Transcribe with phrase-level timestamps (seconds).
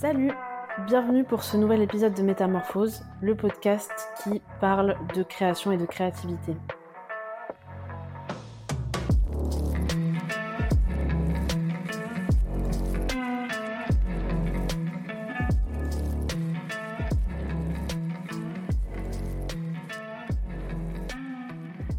[0.00, 0.30] Salut
[0.86, 3.90] Bienvenue pour ce nouvel épisode de Métamorphose, le podcast
[4.22, 6.54] qui parle de création et de créativité.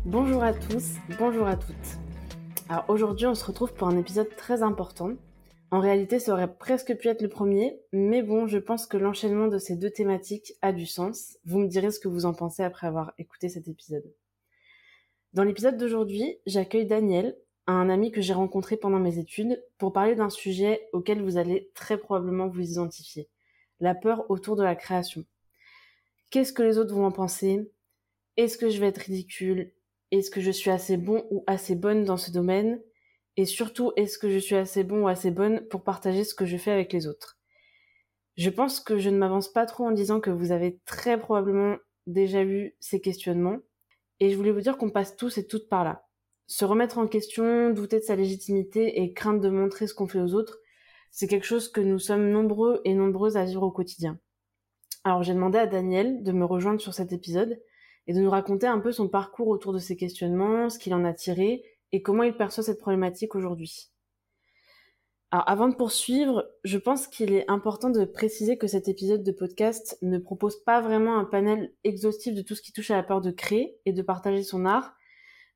[0.05, 1.75] Bonjour à tous, bonjour à toutes.
[2.69, 5.09] Alors aujourd'hui on se retrouve pour un épisode très important
[5.71, 9.47] en réalité, ça aurait presque pu être le premier, mais bon, je pense que l'enchaînement
[9.47, 11.37] de ces deux thématiques a du sens.
[11.45, 14.11] Vous me direz ce que vous en pensez après avoir écouté cet épisode.
[15.33, 17.37] Dans l'épisode d'aujourd'hui, j'accueille Daniel,
[17.67, 21.69] un ami que j'ai rencontré pendant mes études, pour parler d'un sujet auquel vous allez
[21.75, 23.29] très probablement vous identifier.
[23.79, 25.23] La peur autour de la création.
[26.31, 27.71] Qu'est-ce que les autres vont en penser?
[28.37, 29.71] Est-ce que je vais être ridicule?
[30.09, 32.81] Est-ce que je suis assez bon ou assez bonne dans ce domaine?
[33.39, 36.45] Et surtout, est-ce que je suis assez bon ou assez bonne pour partager ce que
[36.45, 37.39] je fais avec les autres?
[38.35, 41.77] Je pense que je ne m'avance pas trop en disant que vous avez très probablement
[42.05, 43.59] déjà eu ces questionnements.
[44.19, 46.05] Et je voulais vous dire qu'on passe tous et toutes par là.
[46.47, 50.19] Se remettre en question, douter de sa légitimité et craindre de montrer ce qu'on fait
[50.19, 50.59] aux autres,
[51.09, 54.19] c'est quelque chose que nous sommes nombreux et nombreuses à vivre au quotidien.
[55.05, 57.57] Alors j'ai demandé à Daniel de me rejoindre sur cet épisode
[58.05, 61.05] et de nous raconter un peu son parcours autour de ces questionnements, ce qu'il en
[61.05, 63.91] a tiré et comment il perçoit cette problématique aujourd'hui.
[65.31, 69.31] Alors avant de poursuivre, je pense qu'il est important de préciser que cet épisode de
[69.31, 73.03] podcast ne propose pas vraiment un panel exhaustif de tout ce qui touche à la
[73.03, 74.95] peur de créer et de partager son art,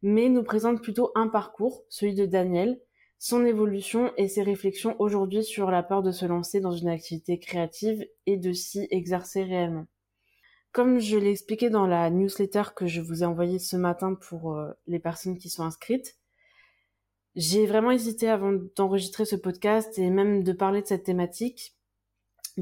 [0.04, 2.80] mais nous présente plutôt un parcours, celui de Daniel,
[3.18, 7.40] son évolution et ses réflexions aujourd'hui sur la peur de se lancer dans une activité
[7.40, 9.88] créative et de s'y exercer réellement.
[10.72, 14.56] Comme je l'ai expliqué dans la newsletter que je vous ai envoyée ce matin pour
[14.56, 16.18] euh, les personnes qui sont inscrites,
[17.36, 21.76] j'ai vraiment hésité avant d'enregistrer ce podcast et même de parler de cette thématique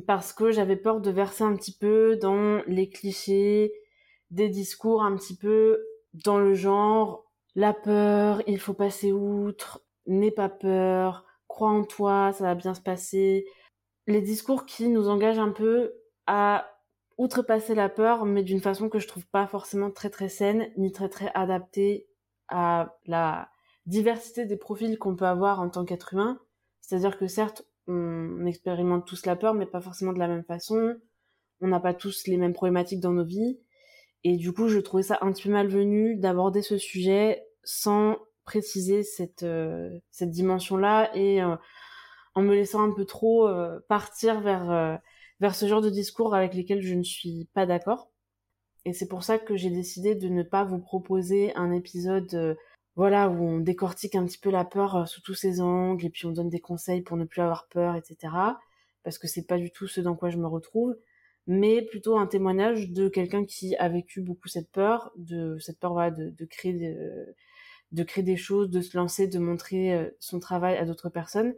[0.07, 3.73] parce que j'avais peur de verser un petit peu dans les clichés,
[4.29, 5.83] des discours un petit peu
[6.13, 12.31] dans le genre la peur, il faut passer outre, n'aie pas peur, crois en toi,
[12.31, 13.45] ça va bien se passer.
[14.07, 15.93] Les discours qui nous engagent un peu
[16.27, 16.65] à
[17.17, 20.93] outrepasser la peur, mais d'une façon que je trouve pas forcément très très saine, ni
[20.93, 22.07] très très adaptée
[22.47, 23.49] à la
[23.85, 26.39] diversité des profils qu'on peut avoir en tant qu'être humain.
[26.81, 30.95] C'est-à-dire que certes, on expérimente tous la peur, mais pas forcément de la même façon.
[31.61, 33.59] On n'a pas tous les mêmes problématiques dans nos vies.
[34.23, 39.03] Et du coup, je trouvais ça un petit peu malvenu d'aborder ce sujet sans préciser
[39.03, 41.55] cette, euh, cette dimension-là et euh,
[42.35, 44.99] en me laissant un peu trop euh, partir vers,
[45.39, 48.11] vers ce genre de discours avec lesquels je ne suis pas d'accord.
[48.85, 52.57] Et c'est pour ça que j'ai décidé de ne pas vous proposer un épisode
[52.95, 56.09] voilà, où on décortique un petit peu la peur euh, sous tous ses angles et
[56.09, 58.33] puis on donne des conseils pour ne plus avoir peur, etc.
[59.03, 60.95] Parce que c'est pas du tout ce dans quoi je me retrouve,
[61.47, 65.93] mais plutôt un témoignage de quelqu'un qui a vécu beaucoup cette peur, de cette peur
[65.93, 66.95] voilà, de, de créer des,
[67.91, 71.53] de créer des choses, de se lancer, de montrer euh, son travail à d'autres personnes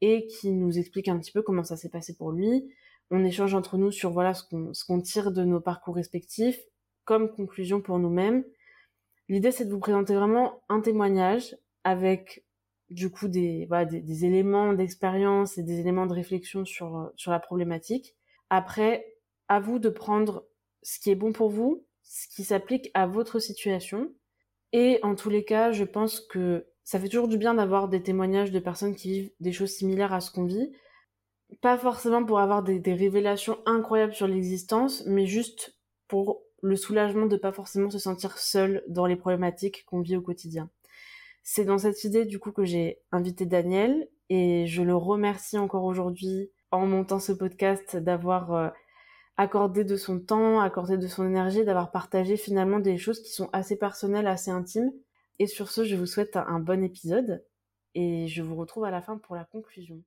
[0.00, 2.68] et qui nous explique un petit peu comment ça s'est passé pour lui.
[3.10, 6.60] On échange entre nous sur voilà ce qu'on ce qu'on tire de nos parcours respectifs
[7.04, 8.44] comme conclusion pour nous-mêmes
[9.28, 12.44] L'idée, c'est de vous présenter vraiment un témoignage avec
[12.90, 17.38] du coup des, voilà, des, éléments d'expérience et des éléments de réflexion sur, sur la
[17.38, 18.16] problématique.
[18.48, 19.14] Après,
[19.48, 20.46] à vous de prendre
[20.82, 24.14] ce qui est bon pour vous, ce qui s'applique à votre situation.
[24.72, 28.02] Et en tous les cas, je pense que ça fait toujours du bien d'avoir des
[28.02, 30.72] témoignages de personnes qui vivent des choses similaires à ce qu'on vit.
[31.60, 37.36] Pas forcément pour avoir des révélations incroyables sur l'existence, mais juste pour le soulagement de
[37.36, 40.70] pas forcément se sentir seul dans les problématiques qu'on vit au quotidien.
[41.42, 45.84] C'est dans cette idée du coup que j'ai invité Daniel et je le remercie encore
[45.84, 48.68] aujourd'hui en montant ce podcast d'avoir euh,
[49.36, 53.48] accordé de son temps, accordé de son énergie, d'avoir partagé finalement des choses qui sont
[53.52, 54.92] assez personnelles, assez intimes.
[55.38, 57.44] Et sur ce, je vous souhaite un bon épisode
[57.94, 60.02] et je vous retrouve à la fin pour la conclusion.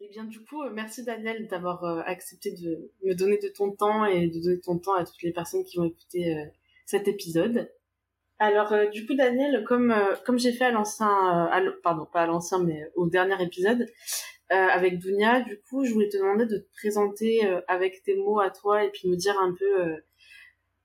[0.00, 3.72] Eh bien, du coup, euh, merci Daniel d'avoir euh, accepté de me donner de ton
[3.72, 6.44] temps et de donner ton temps à toutes les personnes qui vont écouter euh,
[6.84, 7.72] cet épisode.
[8.38, 9.94] Alors, du coup, Daniel, comme
[10.26, 11.50] comme j'ai fait à l'ancien,
[11.82, 13.86] pardon, pas à l'ancien, mais au dernier épisode
[14.50, 18.50] avec Dunia, du coup, je voulais te demander de te présenter avec tes mots à
[18.50, 19.96] toi et puis me dire un peu,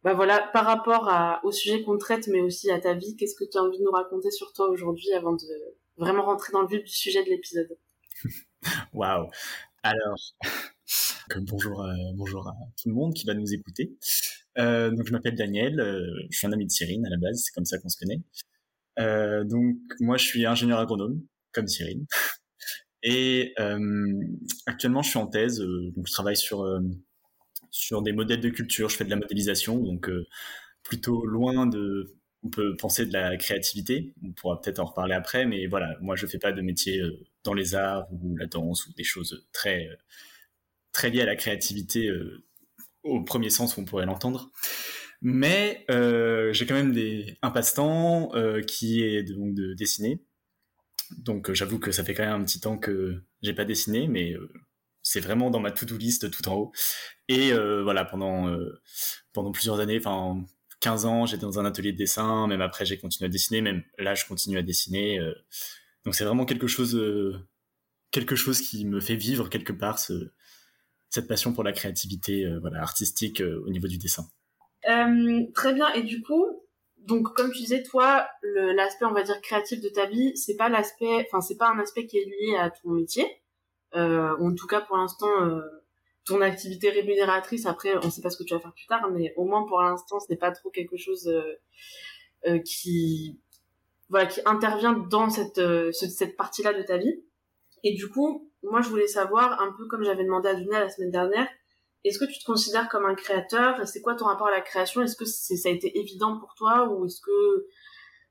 [0.03, 1.11] bah voilà, par rapport
[1.43, 3.83] au sujet qu'on traite, mais aussi à ta vie, qu'est-ce que tu as envie de
[3.83, 7.29] nous raconter sur toi aujourd'hui avant de vraiment rentrer dans le vif du sujet de
[7.29, 7.77] l'épisode?
[8.93, 9.29] Waouh.
[9.83, 10.19] Alors,
[11.41, 13.91] bonjour, euh, bonjour à tout le monde qui va nous écouter.
[14.57, 17.43] Euh, donc, je m'appelle Daniel, euh, je suis un ami de Cyrine à la base,
[17.45, 18.21] c'est comme ça qu'on se connaît.
[19.45, 21.21] donc, moi, je suis ingénieur agronome,
[21.51, 22.05] comme Cyrine.
[23.03, 23.55] Et
[24.67, 26.67] actuellement, je suis en thèse, donc je travaille sur
[27.71, 28.89] sur des modèles de culture.
[28.89, 30.07] Je fais de la modélisation, donc
[30.83, 34.13] plutôt loin de on peut penser de la créativité.
[34.23, 37.01] On pourra peut-être en reparler après, mais voilà, moi je fais pas de métier
[37.43, 39.87] dans les arts ou la danse ou des choses très
[40.91, 42.11] très liées à la créativité
[43.03, 44.51] au premier sens où on pourrait l'entendre.
[45.21, 46.95] Mais euh, j'ai quand même
[47.41, 50.19] un passe-temps euh, qui est donc de dessiner.
[51.17, 54.07] Donc euh, j'avoue que ça fait quand même un petit temps que j'ai pas dessiné,
[54.07, 54.51] mais euh,
[55.03, 56.71] c'est vraiment dans ma to-do list tout en haut.
[57.27, 58.55] Et euh, voilà, pendant
[59.33, 60.43] pendant plusieurs années, enfin
[60.79, 62.47] 15 ans, j'étais dans un atelier de dessin.
[62.47, 63.61] Même après, j'ai continué à dessiner.
[63.61, 65.19] Même là, je continue à dessiner.
[66.05, 66.99] Donc c'est vraiment quelque chose
[68.11, 70.31] quelque chose qui me fait vivre quelque part ce,
[71.09, 74.27] cette passion pour la créativité voilà artistique au niveau du dessin.
[74.89, 75.91] Euh, très bien.
[75.93, 76.45] Et du coup,
[76.97, 80.69] donc comme tu disais, toi, l'aspect on va dire créatif de ta vie, c'est pas
[80.69, 83.25] l'aspect, enfin c'est pas un aspect qui est lié à ton métier.
[83.95, 85.61] Euh, en tout cas pour l'instant, euh,
[86.25, 87.65] ton activité rémunératrice.
[87.65, 89.81] Après, on sait pas ce que tu vas faire plus tard, mais au moins pour
[89.81, 91.55] l'instant, ce n'est pas trop quelque chose euh,
[92.47, 93.39] euh, qui
[94.11, 97.23] voilà qui intervient dans cette euh, cette partie-là de ta vie.
[97.83, 100.89] Et du coup, moi je voulais savoir un peu comme j'avais demandé à Dunia la
[100.89, 101.47] semaine dernière
[102.03, 103.87] est-ce que tu te considères comme un créateur?
[103.87, 105.01] C'est quoi ton rapport à la création?
[105.01, 106.91] Est-ce que ça a été évident pour toi?
[106.91, 107.67] Ou est-ce que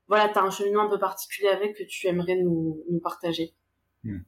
[0.07, 3.53] voilà, tu as un cheminement un peu particulier avec que tu aimerais nous, partager?
[4.03, 4.19] Hmm.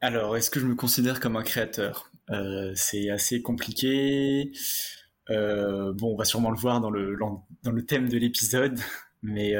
[0.00, 2.10] Alors, est-ce que je me considère comme un créateur?
[2.30, 4.52] Euh, C'est assez compliqué.
[5.30, 7.16] Euh, bon, on va sûrement le voir dans le,
[7.62, 8.78] dans le thème de l'épisode,
[9.22, 9.54] mais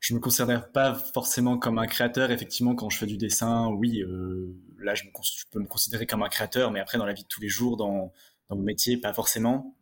[0.00, 2.30] je me considère pas forcément comme un créateur.
[2.30, 5.10] Effectivement, quand je fais du dessin, oui, euh, là, je, me,
[5.50, 7.76] peux me considérer comme un créateur, mais après, dans la vie de tous les jours,
[7.76, 8.12] dans,
[8.48, 9.74] dans mon métier, pas forcément.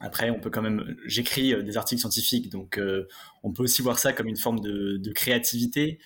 [0.00, 0.96] Après, on peut quand même.
[1.06, 3.06] J'écris euh, des articles scientifiques, donc euh,
[3.44, 6.00] on peut aussi voir ça comme une forme de, de, créativité,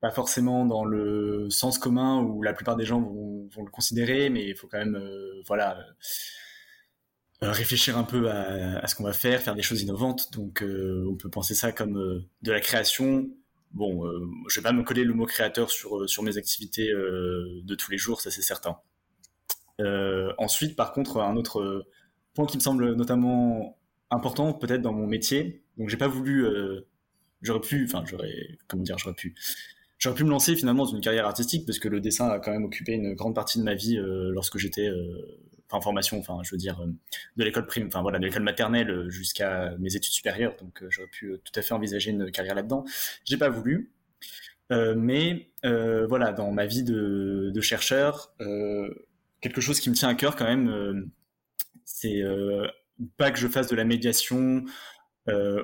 [0.00, 4.28] pas forcément dans le sens commun où la plupart des gens vont, vont le considérer,
[4.28, 5.78] mais il faut quand même, euh, voilà
[7.42, 10.32] réfléchir un peu à, ce qu'on va faire, faire des choses innovantes.
[10.32, 13.28] Donc, euh, on peut penser ça comme euh, de la création.
[13.72, 14.04] Bon,
[14.48, 17.98] je vais pas me coller le mot créateur sur sur mes activités de tous les
[17.98, 18.78] jours, ça c'est certain.
[20.38, 21.86] ensuite, par contre, un autre
[22.34, 23.78] point qui me semble notamment
[24.10, 25.62] important, peut-être dans mon métier.
[25.78, 26.44] Donc, j'ai pas voulu,
[27.42, 29.36] j'aurais pu, enfin, j'aurais, comment dire, j'aurais pu
[30.00, 32.50] j'aurais pu me lancer finalement dans une carrière artistique parce que le dessin a quand
[32.50, 35.38] même occupé une grande partie de ma vie euh, lorsque j'étais euh,
[35.70, 36.86] en formation, enfin je veux dire euh,
[37.36, 40.56] de l'école prime, enfin voilà de l'école maternelle jusqu'à mes études supérieures.
[40.60, 42.84] Donc j'aurais pu tout à fait envisager une carrière là-dedans.
[43.24, 43.92] J'ai pas voulu.
[44.70, 48.34] mais voilà, dans ma vie de, chercheur,
[49.40, 51.08] quelque chose qui me tient à cœur quand même,
[51.84, 52.22] c'est
[53.16, 54.64] pas que je fasse de la médiation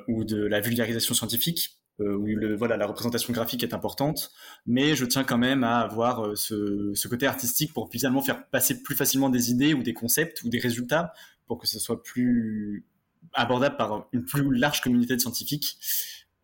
[0.09, 4.31] ou de la vulgarisation scientifique, où le, voilà, la représentation graphique est importante,
[4.67, 8.83] mais je tiens quand même à avoir euh, ce, côté artistique pour finalement faire passer
[8.83, 11.15] plus facilement des idées ou des concepts ou des résultats
[11.47, 12.85] pour que ce soit plus
[13.33, 15.79] abordable par une plus large communauté de scientifiques.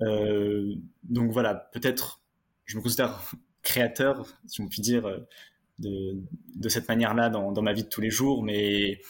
[0.00, 2.22] Euh, donc voilà, peut-être
[2.64, 3.20] je me considère
[3.62, 5.18] créateur, si on peut dire, euh,
[5.78, 6.16] de,
[6.54, 9.00] de cette manière-là dans, dans, ma vie de tous les jours, mais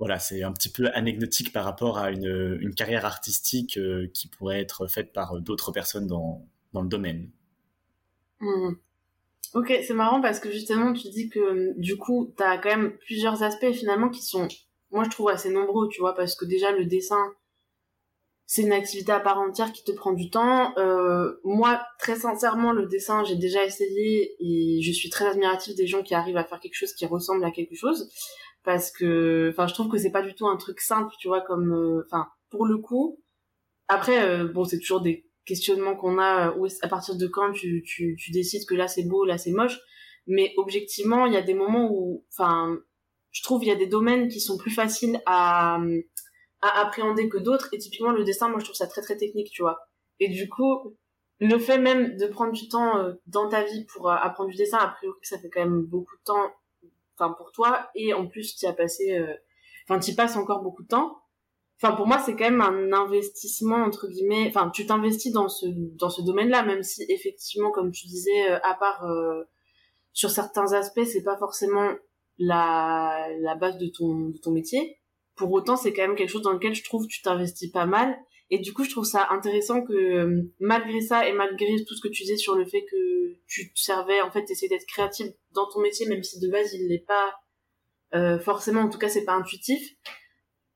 [0.00, 4.28] voilà, c'est un petit peu anecdotique par rapport à une, une carrière artistique euh, qui
[4.28, 6.42] pourrait être faite par d'autres personnes dans,
[6.72, 7.30] dans le domaine.
[8.40, 8.72] Mmh.
[9.52, 12.96] Ok, c'est marrant parce que justement, tu dis que du coup, tu as quand même
[13.04, 14.48] plusieurs aspects finalement qui sont,
[14.90, 17.22] moi je trouve assez nombreux, tu vois, parce que déjà le dessin,
[18.46, 20.76] c'est une activité à part entière qui te prend du temps.
[20.78, 25.86] Euh, moi, très sincèrement, le dessin, j'ai déjà essayé et je suis très admirative des
[25.86, 28.10] gens qui arrivent à faire quelque chose qui ressemble à quelque chose
[28.64, 31.40] parce que enfin je trouve que c'est pas du tout un truc simple tu vois
[31.40, 33.22] comme euh, enfin pour le coup
[33.88, 37.52] après euh, bon c'est toujours des questionnements qu'on a euh, où à partir de quand
[37.52, 39.78] tu, tu, tu décides que là c'est beau là c'est moche.
[40.26, 42.78] Mais objectivement il y a des moments où enfin
[43.30, 45.78] je trouve il y a des domaines qui sont plus faciles à
[46.62, 47.68] à appréhender que d'autres.
[47.72, 49.78] Et typiquement le dessin moi je trouve ça très très technique tu vois.
[50.20, 50.96] Et du coup
[51.40, 54.88] le fait même de prendre du temps dans ta vie pour apprendre du dessin a
[54.88, 56.52] priori ça fait quand même beaucoup de temps
[57.20, 59.34] enfin pour toi et en plus tu as passé euh,
[59.88, 61.16] enfin tu passes encore beaucoup de temps.
[61.82, 64.46] Enfin pour moi c'est quand même un investissement entre guillemets.
[64.48, 68.58] Enfin tu t'investis dans ce dans ce domaine-là même si effectivement comme tu disais euh,
[68.62, 69.44] à part euh,
[70.12, 71.92] sur certains aspects c'est pas forcément
[72.38, 74.98] la la base de ton de ton métier.
[75.36, 78.18] Pour autant c'est quand même quelque chose dans lequel je trouve tu t'investis pas mal
[78.50, 82.00] et du coup, je trouve ça intéressant que euh, malgré ça et malgré tout ce
[82.00, 85.28] que tu disais sur le fait que tu te servais, en fait, t'essayais d'être créatif
[85.52, 87.34] dans ton métier, même si de base il n'est pas
[88.14, 89.80] euh, forcément, en tout cas, c'est pas intuitif.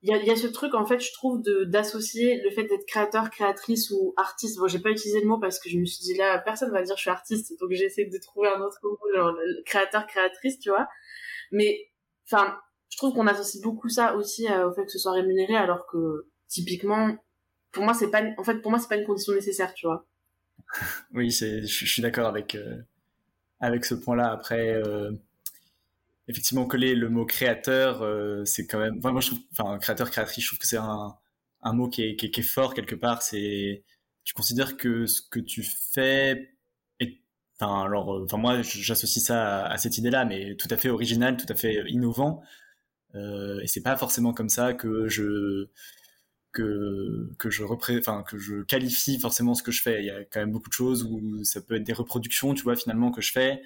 [0.01, 2.63] il y a, y a, ce truc en fait je trouve de d'associer le fait
[2.63, 5.85] d'être créateur créatrice ou artiste bon j'ai pas utilisé le mot parce que je me
[5.85, 8.77] suis dit là personne va dire je suis artiste donc j'essaie de trouver un autre
[8.83, 9.33] mot genre
[9.65, 10.87] créateur créatrice tu vois
[11.51, 11.89] mais
[12.27, 12.55] enfin
[12.89, 15.87] je trouve qu'on associe beaucoup ça aussi euh, au fait que ce soit rémunéré alors
[15.87, 17.17] que typiquement
[17.75, 20.07] pour moi c'est pas en fait pour moi c'est pas une condition nécessaire tu vois
[21.13, 22.81] oui c'est je, suis d'accord avec euh,
[23.59, 25.11] avec ce point là après euh,
[26.27, 28.97] effectivement coller le mot créateur, euh, c'est quand même.
[28.97, 31.15] Enfin, moi, enfin, créateur, créatrice, je trouve que c'est un,
[31.61, 33.21] un mot qui est, qui, est, fort quelque part.
[33.21, 33.83] C'est,
[34.23, 36.51] tu considères que ce que tu fais
[37.59, 41.45] enfin, alors, enfin, moi, j'associe ça à, cette idée-là, mais tout à fait original, tout
[41.49, 42.41] à fait innovant.
[43.13, 45.69] Et c'est pas forcément comme ça que je
[46.63, 50.01] que je qualifie forcément ce que je fais.
[50.01, 52.63] Il y a quand même beaucoup de choses où ça peut être des reproductions, tu
[52.63, 53.61] vois, finalement que je fais.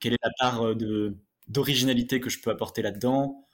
[0.00, 1.16] Quelle est la part de
[1.48, 3.46] d'originalité que je peux apporter là-dedans?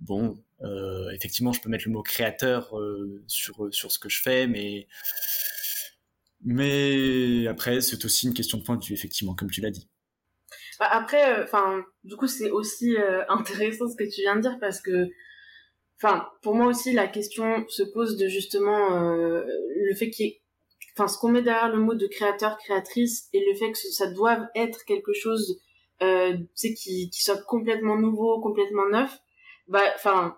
[0.00, 4.22] Bon, euh, effectivement, je peux mettre le mot créateur euh, sur, sur ce que je
[4.22, 4.86] fais, mais,
[6.44, 9.88] mais après, c'est aussi une question de point de vue, effectivement, comme tu l'as dit.
[10.78, 12.96] Bah, après, euh, du coup, c'est aussi
[13.28, 15.08] intéressant ce que tu viens de dire parce que,
[16.02, 20.42] enfin, pour moi aussi, la question se pose de justement le fait qu'il ait,
[20.96, 24.10] enfin, ce qu'on met derrière le mot de créateur, créatrice et le fait que ça
[24.10, 25.60] doive être quelque chose
[26.00, 29.18] euh, sais, qui, qui soit complètement nouveau, complètement neuf,
[29.66, 30.36] bah, enfin,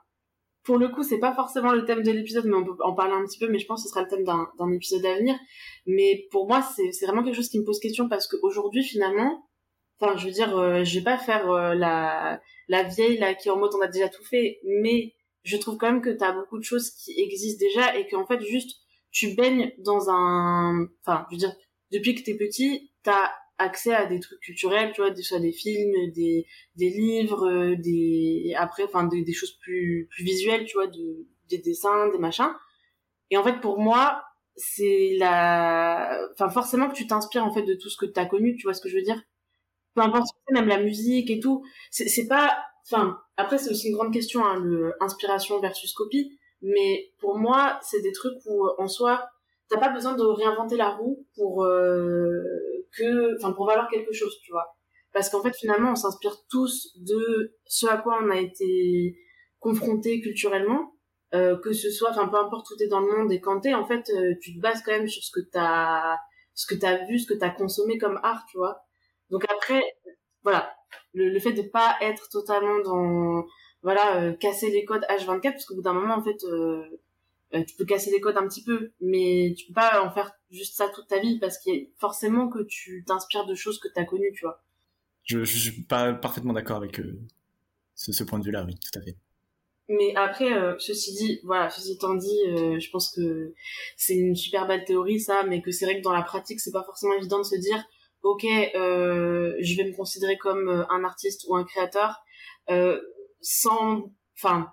[0.64, 3.12] pour le coup, c'est pas forcément le thème de l'épisode, mais on peut en parler
[3.12, 5.36] un petit peu, mais je pense que ce sera le thème d'un épisode à venir.
[5.86, 9.46] Mais pour moi, c'est vraiment quelque chose qui me pose question parce qu'aujourd'hui, finalement,
[9.98, 13.48] enfin, je veux dire, euh, je vais pas faire euh, la, la vieille là qui
[13.48, 16.32] est en mode on a déjà tout fait, mais je trouve quand même que t'as
[16.32, 18.78] beaucoup de choses qui existent déjà et qu'en fait, juste,
[19.10, 21.54] tu baignes dans un, enfin, je veux dire,
[21.92, 26.10] depuis que t'es petit, t'as accès à des trucs culturels, tu vois, soit des films,
[26.12, 31.26] des, des livres, euh, des après, enfin des, choses plus plus visuelles, tu vois, de,
[31.48, 32.52] des dessins, des machins.
[33.30, 34.24] Et en fait, pour moi,
[34.56, 38.26] c'est la, enfin forcément que tu t'inspires en fait de tout ce que tu as
[38.26, 39.22] connu, tu vois ce que je veux dire?
[39.94, 44.12] Peu importe, même la musique et tout, c'est pas, enfin après c'est aussi une grande
[44.12, 46.36] question, hein, le inspiration versus copie.
[46.62, 49.28] Mais pour moi, c'est des trucs où en soi,
[49.68, 52.42] t'as pas besoin de réinventer la roue pour euh,
[52.96, 54.76] que, enfin, pour valoir quelque chose, tu vois.
[55.12, 59.16] Parce qu'en fait, finalement, on s'inspire tous de ce à quoi on a été
[59.58, 60.94] confronté culturellement,
[61.34, 63.74] euh, que ce soit, enfin, peu importe où t'es dans le monde et quand t'es,
[63.74, 66.16] en fait, euh, tu te bases quand même sur ce que t'as,
[66.54, 68.82] ce que t'as vu, ce que t'as consommé comme art, tu vois.
[69.30, 69.82] Donc après,
[70.42, 70.74] voilà,
[71.12, 73.44] le, le fait de pas être totalement dans,
[73.82, 76.82] voilà, euh, casser les codes H24, parce qu'au bout d'un moment, en fait, euh,
[77.54, 80.30] euh, tu peux casser les codes un petit peu, mais tu peux pas en faire
[80.50, 83.80] juste ça toute ta vie parce qu'il y a forcément que tu t'inspires de choses
[83.80, 84.62] que tu as connues, tu vois.
[85.24, 87.20] Je, je suis pas parfaitement d'accord avec euh,
[87.94, 89.16] ce, ce, point de vue-là, oui, tout à fait.
[89.88, 93.52] Mais après, euh, ceci dit, voilà, ceci étant dit, euh, je pense que
[93.96, 96.70] c'est une super belle théorie ça, mais que c'est vrai que dans la pratique, c'est
[96.70, 97.84] pas forcément évident de se dire,
[98.22, 102.22] ok, je vais me considérer comme un artiste ou un créateur,
[103.40, 104.70] sans, enfin,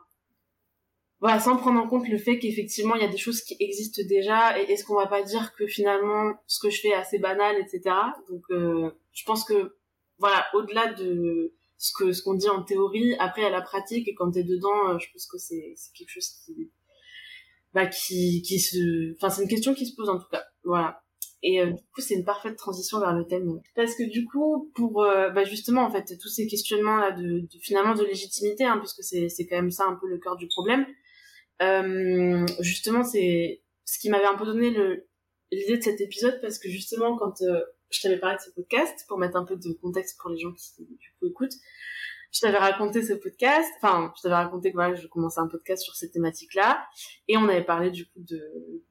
[1.19, 4.03] voilà, sans prendre en compte le fait qu'effectivement il y a des choses qui existent
[4.07, 7.17] déjà et est-ce qu'on va pas dire que finalement ce que je fais est assez
[7.17, 7.95] banal, etc.
[8.29, 9.77] Donc euh, je pense que
[10.19, 14.13] voilà, au-delà de ce que ce qu'on dit en théorie, après à la pratique et
[14.13, 16.71] quand t'es dedans, euh, je pense que c'est c'est quelque chose qui
[17.73, 21.01] bah qui qui se, enfin c'est une question qui se pose en tout cas, voilà.
[21.43, 23.59] Et euh, du coup, c'est une parfaite transition vers le thème.
[23.75, 27.47] Parce que du coup, pour euh, bah justement, en fait, tous ces questionnements là de,
[27.61, 30.85] finalement de légitimité, hein, puisque c'est quand même ça un peu le cœur du problème.
[31.61, 34.71] Euh, justement, c'est ce qui m'avait un peu donné
[35.51, 37.35] l'idée de cet épisode parce que justement, quand
[37.89, 40.51] je t'avais parlé de ce podcast, pour mettre un peu de contexte pour les gens
[40.53, 40.87] qui
[41.21, 41.55] écoutent,
[42.37, 45.83] je t'avais raconté ce podcast, enfin, je t'avais raconté que voilà, je commençais un podcast
[45.83, 46.85] sur cette thématique-là,
[47.27, 48.39] et on avait parlé du coup de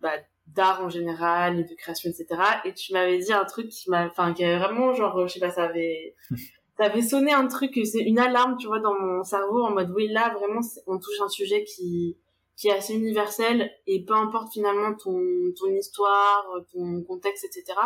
[0.00, 0.14] bah,
[0.48, 2.26] d'art en général et de création, etc.
[2.64, 5.40] Et tu m'avais dit un truc qui m'a, enfin, qui avait vraiment genre, je sais
[5.40, 6.16] pas, ça avait,
[6.76, 9.90] ça avait sonné un truc, c'est une alarme, tu vois, dans mon cerveau en mode
[9.94, 12.18] oui, là vraiment, on touche un sujet qui
[12.56, 15.20] qui est assez universel et peu importe finalement ton,
[15.58, 17.78] ton histoire, ton contexte, etc.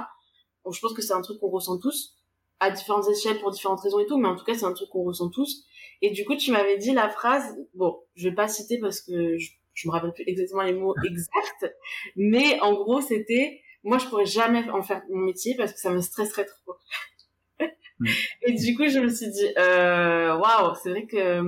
[0.65, 2.20] Bon, je pense que c'est un truc qu'on ressent tous
[2.61, 4.89] à différentes échelles pour différentes raisons et tout, mais en tout cas c'est un truc
[4.91, 5.65] qu'on ressent tous.
[6.03, 9.39] Et du coup tu m'avais dit la phrase, bon je vais pas citer parce que
[9.39, 11.75] je, je me rappelle plus exactement les mots exacts,
[12.17, 15.91] mais en gros c'était moi je pourrais jamais en faire mon métier parce que ça
[15.91, 16.75] me stresserait trop.
[18.01, 18.07] Mm.
[18.47, 21.43] Et du coup, je me suis dit, euh, waouh, c'est vrai que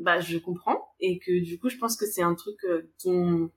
[0.00, 3.50] bah, je comprends et que du coup, je pense que c'est un truc euh, dont,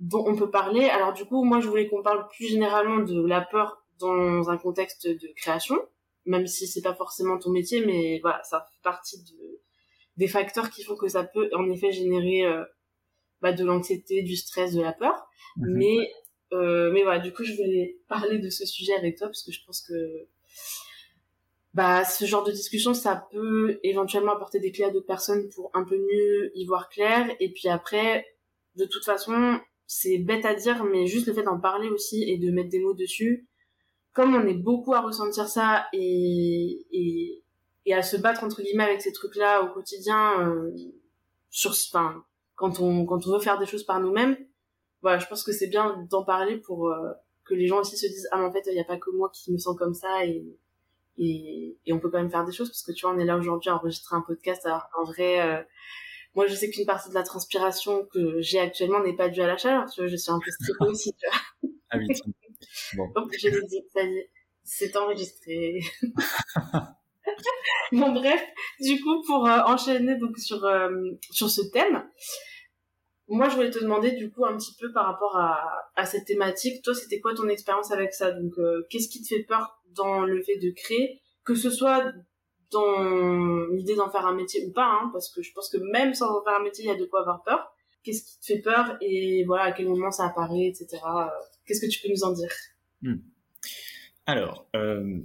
[0.00, 0.84] dont on peut parler.
[0.86, 4.56] Alors du coup, moi, je voulais qu'on parle plus généralement de la peur dans un
[4.56, 5.76] contexte de création,
[6.24, 9.60] même si c'est pas forcément ton métier, mais voilà, ça fait partie de,
[10.16, 12.64] des facteurs qui font que ça peut en effet générer euh,
[13.40, 15.26] bah, de l'anxiété, du stress, de la peur.
[15.56, 15.74] Mhm.
[15.76, 16.12] Mais
[16.52, 19.52] euh, mais voilà, du coup, je voulais parler de ce sujet avec toi parce que
[19.52, 20.26] je pense que
[21.74, 25.70] bah ce genre de discussion, ça peut éventuellement apporter des clés à d'autres personnes pour
[25.72, 27.34] un peu mieux y voir clair.
[27.40, 28.26] Et puis après,
[28.76, 32.36] de toute façon, c'est bête à dire, mais juste le fait d'en parler aussi et
[32.36, 33.46] de mettre des mots dessus,
[34.12, 37.42] comme on est beaucoup à ressentir ça et, et,
[37.86, 40.70] et à se battre entre guillemets avec ces trucs-là au quotidien, euh,
[41.50, 44.36] sur, enfin, quand on, quand on veut faire des choses par nous-mêmes,
[45.00, 47.12] voilà, je pense que c'est bien d'en parler pour euh,
[47.44, 49.10] que les gens aussi se disent, ah, mais en fait, il n'y a pas que
[49.10, 50.44] moi qui me sens comme ça et,
[51.18, 53.24] et, et on peut quand même faire des choses parce que tu vois, on est
[53.24, 54.64] là aujourd'hui à enregistrer un podcast.
[54.66, 55.62] Alors, en vrai, euh,
[56.34, 59.46] moi, je sais qu'une partie de la transpiration que j'ai actuellement n'est pas due à
[59.46, 59.90] la chaleur.
[59.90, 61.70] Tu vois, je suis un peu stressée aussi, tu vois.
[61.90, 62.06] Ah oui.
[62.94, 63.08] Bon.
[63.14, 64.30] Donc, je l'ai dit, ça y est,
[64.64, 65.80] c'est enregistré.
[67.92, 68.42] bon, bref,
[68.80, 70.90] du coup, pour euh, enchaîner donc sur euh,
[71.30, 72.08] sur ce thème,
[73.28, 75.58] moi, je voulais te demander du coup un petit peu par rapport à,
[75.96, 76.82] à cette thématique.
[76.82, 78.30] Toi, c'était quoi ton expérience avec ça?
[78.32, 82.04] Donc, euh, qu'est-ce qui te fait peur dans le fait de créer, que ce soit
[82.70, 86.14] dans l'idée d'en faire un métier ou pas, hein, parce que je pense que même
[86.14, 87.70] sans en faire un métier, il y a de quoi avoir peur.
[88.02, 90.98] Qu'est-ce qui te fait peur et voilà à quel moment ça apparaît, etc.
[91.66, 92.50] Qu'est-ce que tu peux nous en dire?
[93.02, 93.16] Hmm.
[94.26, 95.20] Alors, euh,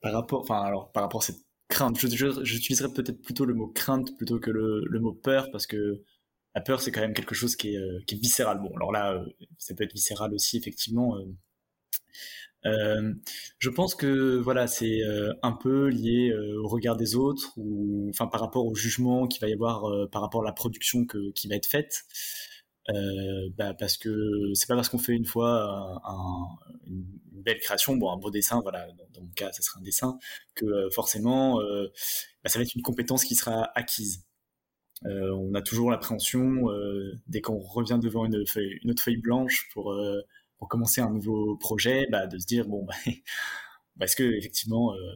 [0.00, 4.38] par rapport, alors par rapport à cette crainte, j'utiliserais peut-être plutôt le mot crainte plutôt
[4.38, 6.02] que le, le mot peur parce que
[6.54, 8.60] la peur c'est quand même quelque chose qui est, euh, qui est viscéral.
[8.60, 9.24] Bon, alors là, euh,
[9.56, 11.16] ça peut être viscéral aussi effectivement.
[12.64, 15.00] Je pense que voilà, c'est
[15.42, 16.32] un peu lié
[16.62, 20.22] au regard des autres ou enfin par rapport au jugement qu'il va y avoir par
[20.22, 22.04] rapport à la production que, qui va être faite.
[23.56, 26.46] Bah, parce que c'est pas parce qu'on fait une fois un,
[26.86, 27.06] une
[27.42, 30.18] belle création, bon un beau dessin, voilà, dans, mon cas ça sera un dessin,
[30.54, 34.24] que forcément bah, ça va être une compétence qui sera acquise.
[35.04, 36.66] on a toujours l'appréhension
[37.28, 39.94] dès qu'on revient devant une, feuille, une autre feuille blanche pour
[40.62, 42.94] pour commencer un nouveau projet, bah, de se dire bon, bah,
[43.96, 45.12] bah est-ce que effectivement euh,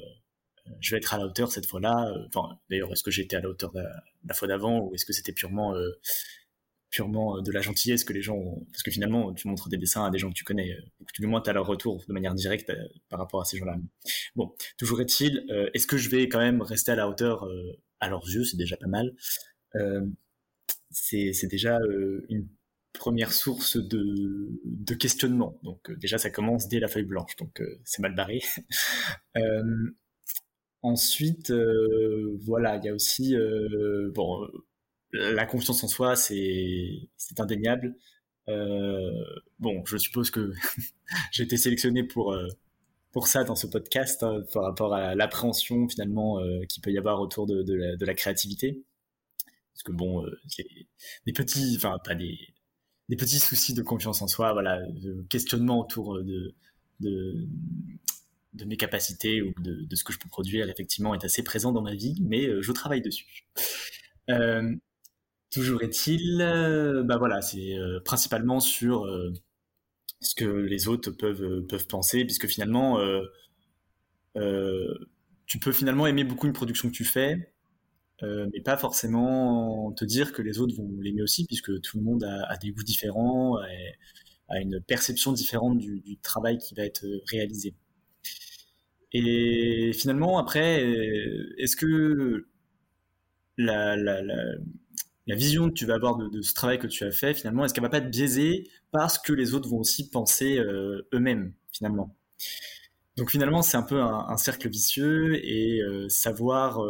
[0.81, 2.11] je vais être à la hauteur cette fois-là?
[2.11, 5.13] Euh, Enfin, d'ailleurs, est-ce que été à la hauteur la, fois d'avant ou est-ce que
[5.13, 6.01] c'était purement euh,
[6.91, 8.65] purement de la gentillesse que les gens ont...
[8.73, 11.21] Parce que finalement, tu montres des dessins à des gens que tu connais, ou que
[11.21, 12.73] du moins tu as leur retour de manière directe
[13.09, 13.77] par rapport à ces gens-là.
[14.35, 15.45] Bon, toujours est-il,
[15.75, 17.47] est-ce que je vais quand même rester à la hauteur
[18.01, 18.45] à leurs yeux?
[18.45, 19.13] C'est déjà pas mal.
[20.91, 21.79] c'est déjà
[22.29, 22.49] une
[22.97, 25.59] première source de, de questionnement.
[25.63, 28.43] Donc euh, déjà, ça commence dès la feuille blanche, donc euh, c'est mal barré.
[29.37, 29.91] Euh,
[30.81, 31.53] ensuite,
[32.41, 33.35] voilà, il y a aussi
[34.15, 34.49] bon,
[35.13, 37.97] la confiance en soi, c'est indéniable.
[38.47, 40.53] bon, je suppose que
[41.33, 42.37] j'ai été sélectionné pour
[43.13, 46.39] pour ça dans ce podcast hein, par rapport à l'appréhension finalement
[46.69, 48.85] qu'il peut y avoir autour de, de, la, créativité.
[49.73, 50.25] Parce que bon,
[51.27, 52.39] des petits, enfin pas des,
[53.09, 56.55] des petits soucis de confiance en soi, voilà, de questionnement autour de,
[57.01, 57.47] de,
[58.55, 61.73] de mes capacités ou de, de, ce que je peux produire, effectivement, est assez présent
[61.73, 63.47] dans ma vie, mais euh, je travaille dessus.
[64.31, 64.75] Euh,
[65.51, 69.07] toujours est-il, euh, bah voilà, c'est principalement sur
[70.21, 72.99] ce que les autres peuvent, peuvent penser, puisque finalement,
[74.35, 77.53] tu peux finalement aimer beaucoup une production que tu fais,
[78.23, 82.05] euh, mais pas forcément te dire que les autres vont l'aimer aussi, puisque tout le
[82.05, 83.59] monde a, des goûts différents,
[84.49, 87.75] a une perception différente du, travail qui va être réalisé.
[89.13, 92.47] Et finalement, après, euh, est-ce que
[93.57, 93.97] la,
[95.35, 97.83] vision que tu vas avoir de, ce travail que tu as fait, finalement, est-ce qu'elle
[97.83, 102.15] va pas être biaisée parce que les autres vont aussi penser euh, eux-mêmes, finalement?
[103.17, 106.81] Donc finalement, c'est un peu un, cercle vicieux et savoir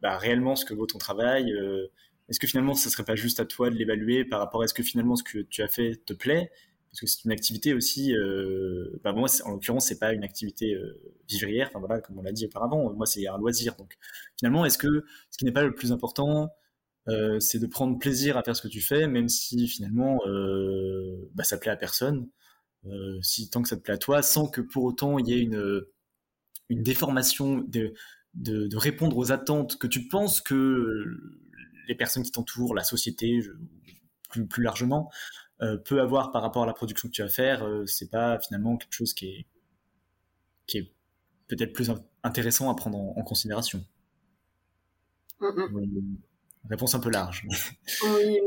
[0.00, 1.88] bah, réellement ce que vaut ton travail euh,
[2.28, 4.74] Est-ce que finalement, ce serait pas juste à toi de l'évaluer par rapport à ce
[4.74, 6.50] que finalement ce que tu as fait te plaît?
[6.90, 8.14] Parce que c'est une activité aussi.
[8.16, 11.68] Euh, bah moi, en l'occurrence, c'est pas une activité euh, vivrière.
[11.70, 13.74] Enfin voilà, comme on l'a dit auparavant, moi c'est un loisir.
[13.76, 13.96] Donc
[14.38, 16.50] finalement, est-ce que ce qui n'est pas le plus important,
[17.08, 21.28] euh, c'est de prendre plaisir à faire ce que tu fais, même si finalement euh,
[21.34, 22.28] bah, ça plaît à personne.
[22.86, 25.32] Euh, si tant que ça te plaît à toi, sans que pour autant il y
[25.32, 25.82] ait une
[26.68, 27.94] une déformation de
[28.34, 31.04] de, répondre aux attentes que tu penses que
[31.88, 33.40] les personnes qui t'entourent, la société,
[34.30, 35.10] plus, plus largement,
[35.62, 38.76] euh, peut avoir par rapport à la production que tu vas faire, c'est pas finalement
[38.76, 39.46] quelque chose qui est,
[40.66, 40.92] qui est
[41.48, 41.90] peut-être plus
[42.22, 43.84] intéressant à prendre en, considération.
[46.68, 47.44] Réponse un peu large.
[48.04, 48.40] oui,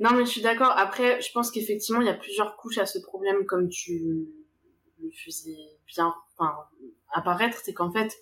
[0.00, 0.72] Non, mais je suis d'accord.
[0.76, 4.28] Après, je pense qu'effectivement, il y a plusieurs couches à ce problème, comme tu
[5.00, 6.54] le faisais bien enfin,
[7.12, 7.58] apparaître.
[7.62, 8.12] C'est qu'en fait,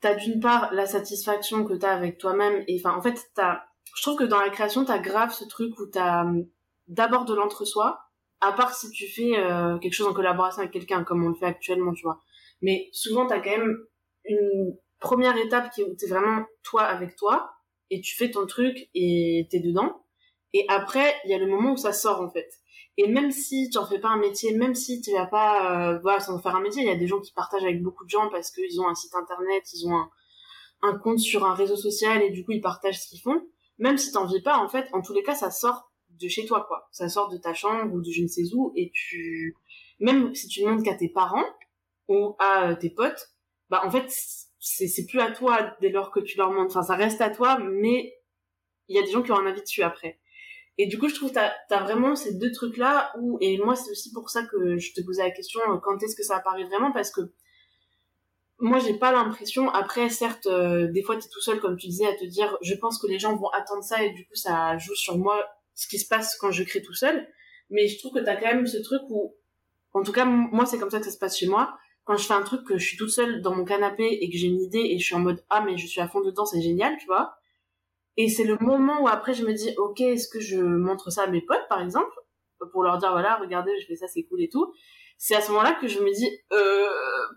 [0.00, 3.30] t'as d'une part la satisfaction que t'as avec toi-même et en fait
[3.94, 6.46] je trouve que dans la création, t'as grave ce truc où t'as hum,
[6.88, 8.00] d'abord de l'entre-soi,
[8.40, 11.34] à part si tu fais euh, quelque chose en collaboration avec quelqu'un, comme on le
[11.34, 12.22] fait actuellement, tu vois.
[12.62, 13.76] Mais souvent, t'as quand même
[14.24, 17.50] une première étape qui t'es vraiment toi avec toi,
[17.90, 20.04] et tu fais ton truc et t'es dedans.
[20.52, 22.48] Et après, il y a le moment où ça sort, en fait.
[22.96, 25.98] Et même si tu en fais pas un métier, même si tu vas pas, euh,
[26.00, 28.10] voilà, sans faire un métier, il y a des gens qui partagent avec beaucoup de
[28.10, 30.10] gens parce qu'ils ont un site internet, ils ont un,
[30.82, 33.40] un compte sur un réseau social et du coup ils partagent ce qu'ils font.
[33.78, 36.44] Même si t'en vis pas, en fait, en tous les cas, ça sort de chez
[36.46, 36.88] toi, quoi.
[36.90, 39.56] Ça sort de ta chambre ou de je ne sais où et tu,
[40.00, 41.46] même si tu demandes qu'à tes parents
[42.08, 43.30] ou à euh, tes potes,
[43.70, 44.12] bah en fait
[44.60, 46.76] c'est plus à toi dès lors que tu leur montres.
[46.76, 48.14] Enfin, ça reste à toi, mais
[48.88, 50.18] il y a des gens qui ont un avis dessus après.
[50.78, 53.74] Et du coup, je trouve que t'as as vraiment ces deux trucs-là où, et moi,
[53.74, 56.36] c'est aussi pour ça que je te posais la question, euh, quand est-ce que ça
[56.36, 57.32] apparaît vraiment, parce que
[58.60, 62.06] moi, j'ai pas l'impression, après, certes, euh, des fois, t'es tout seul, comme tu disais,
[62.06, 64.78] à te dire, je pense que les gens vont attendre ça, et du coup, ça
[64.78, 65.44] joue sur moi,
[65.74, 67.28] ce qui se passe quand je crée tout seul.
[67.70, 69.34] Mais je trouve que t'as quand même ce truc où,
[69.92, 71.76] en tout cas, moi, c'est comme ça que ça se passe chez moi.
[72.08, 74.36] Quand je fais un truc que je suis toute seule dans mon canapé et que
[74.36, 76.44] j'ai une idée et je suis en mode, ah, mais je suis à fond dedans,
[76.44, 77.38] c'est génial, tu vois
[78.18, 81.22] et c'est le moment où après je me dis, ok, est-ce que je montre ça
[81.22, 82.12] à mes potes, par exemple,
[82.72, 84.74] pour leur dire, voilà, regardez, je fais ça, c'est cool et tout.
[85.18, 86.88] C'est à ce moment-là que je me dis, euh,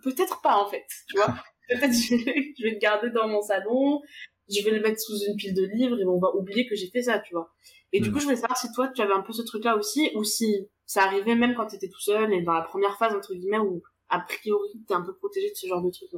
[0.04, 1.28] peut-être pas en fait, tu vois.
[1.70, 4.02] peut-être je vais, je vais le garder dans mon salon,
[4.50, 6.90] je vais le mettre sous une pile de livres et on va oublier que j'ai
[6.90, 7.54] fait ça, tu vois.
[7.94, 8.14] Et du hmm.
[8.14, 10.68] coup, je voulais savoir si toi, tu avais un peu ce truc-là aussi, ou si
[10.88, 13.60] ça arrivait même quand tu étais tout seul et dans la première phase, entre guillemets,
[13.60, 16.12] où a priori, t'es un peu protégé de ce genre de trucs.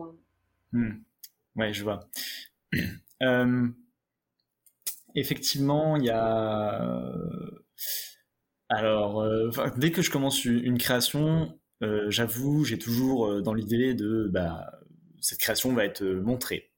[0.72, 1.04] Hmm.
[1.56, 2.10] Ouais, je vois.
[3.22, 3.68] euh,
[5.16, 7.22] effectivement, il y a.
[8.70, 13.94] Alors, euh, dès que je commence une création, euh, j'avoue, j'ai toujours euh, dans l'idée
[13.94, 14.72] de bah,
[15.22, 16.72] cette création va être montrée.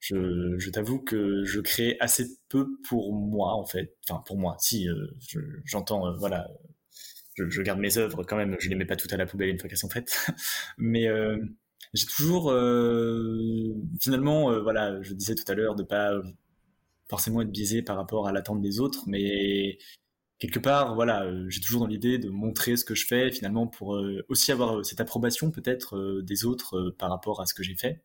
[0.00, 3.96] je, t'avoue que je crée assez peu pour moi, en fait.
[4.08, 4.88] Enfin, pour moi, si,
[5.64, 6.50] j'entends, voilà,
[7.36, 9.58] je, garde mes œuvres quand même, je les mets pas toutes à la poubelle une
[9.58, 10.26] fois qu'elles sont faites.
[10.78, 11.08] Mais
[11.94, 12.52] j'ai toujours
[14.00, 16.12] finalement voilà je disais tout à l'heure de pas
[17.10, 19.78] forcément être biaisé par rapport à l'attente des autres, mais
[20.38, 23.66] quelque part, voilà, euh, j'ai toujours dans l'idée de montrer ce que je fais finalement
[23.66, 27.62] pour euh, aussi avoir euh, cette approbation peut-être des autres par rapport à ce que
[27.62, 28.02] j'ai fait.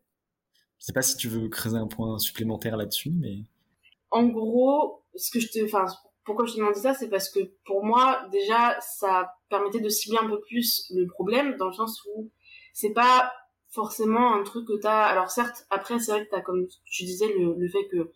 [0.78, 3.44] Je sais pas si tu veux creuser un point supplémentaire là-dessus, mais
[4.10, 5.86] en gros, ce que je te, enfin,
[6.26, 10.18] pourquoi je te demande ça, c'est parce que pour moi, déjà, ça permettait de cibler
[10.20, 12.30] un peu plus le problème dans le sens où
[12.74, 13.32] c'est pas
[13.70, 15.04] forcément un truc que t'as.
[15.04, 18.12] Alors certes, après, c'est vrai que t'as, comme tu disais, le, fait que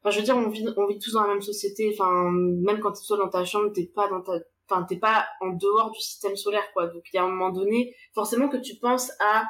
[0.00, 1.90] Enfin, je veux dire, on vit, on vit tous dans la même société.
[1.92, 5.26] Enfin, même quand tu seul dans ta chambre, t'es pas dans ta, enfin, t'es pas
[5.40, 6.88] en dehors du système solaire, quoi.
[6.88, 9.44] Donc, il y a un moment donné, forcément que tu penses à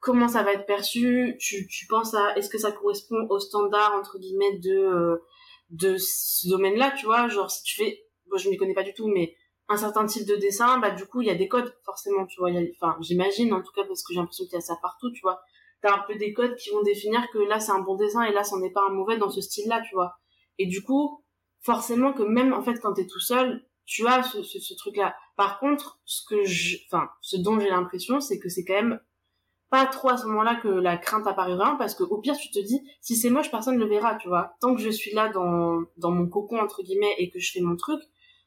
[0.00, 1.36] comment ça va être perçu.
[1.38, 5.16] Tu, tu penses à est-ce que ça correspond au standard entre guillemets de euh,
[5.70, 7.28] de ce domaine-là, tu vois.
[7.28, 9.36] Genre, si tu fais, moi, je m'y connais pas du tout, mais
[9.68, 12.38] un certain type de dessin, bah du coup, il y a des codes forcément, tu
[12.38, 12.50] vois.
[12.80, 15.20] Enfin, j'imagine en tout cas parce que j'ai l'impression qu'il y a ça partout, tu
[15.22, 15.40] vois
[15.82, 18.32] t'as un peu des codes qui vont définir que là c'est un bon dessin et
[18.32, 20.18] là c'en est pas un mauvais dans ce style-là, tu vois.
[20.58, 21.24] Et du coup,
[21.60, 25.14] forcément que même en fait quand t'es tout seul, tu as ce, ce, truc-là.
[25.36, 29.00] Par contre, ce que je, enfin, ce dont j'ai l'impression, c'est que c'est quand même
[29.70, 32.50] pas trop à ce moment-là que la crainte apparaît vraiment parce que au pire tu
[32.50, 35.12] te dis si c'est moche personne ne le verra tu vois tant que je suis
[35.12, 38.00] là dans dans mon cocon entre guillemets et que je fais mon truc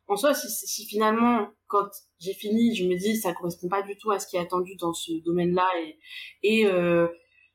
[0.08, 3.98] en soi si, si finalement quand j'ai fini je me dis ça correspond pas du
[3.98, 6.00] tout à ce qui est attendu dans ce domaine-là et
[6.42, 7.10] et euh,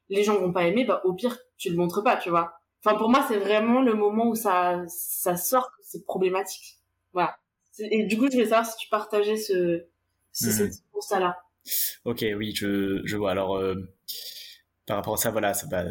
[0.08, 2.54] les gens vont pas aimer, bah au pire tu le montres pas, tu vois.
[2.84, 6.78] Enfin pour moi c'est vraiment le moment où ça ça sort que c'est problématique.
[7.12, 7.36] Voilà.
[7.78, 9.84] Et du coup je voulais savoir si tu partageais ce,
[10.32, 11.18] ce mmh.
[11.18, 11.36] là.
[12.04, 13.74] Ok oui je je vois alors euh,
[14.86, 15.84] par rapport à ça voilà ça va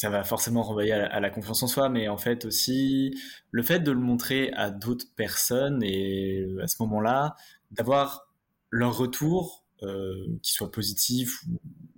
[0.00, 3.20] ça va forcément renvoyer à la, confiance en soi, mais en fait aussi
[3.50, 7.36] le fait de le montrer à d'autres personnes et à ce moment-là
[7.70, 8.26] d'avoir
[8.70, 11.42] leur retour euh, qui soit positif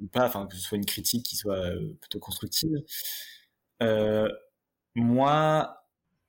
[0.01, 2.83] ou, pas, enfin que ce soit une critique qui soit euh, plutôt constructive.
[3.85, 4.29] Euh,
[4.96, 5.85] moi,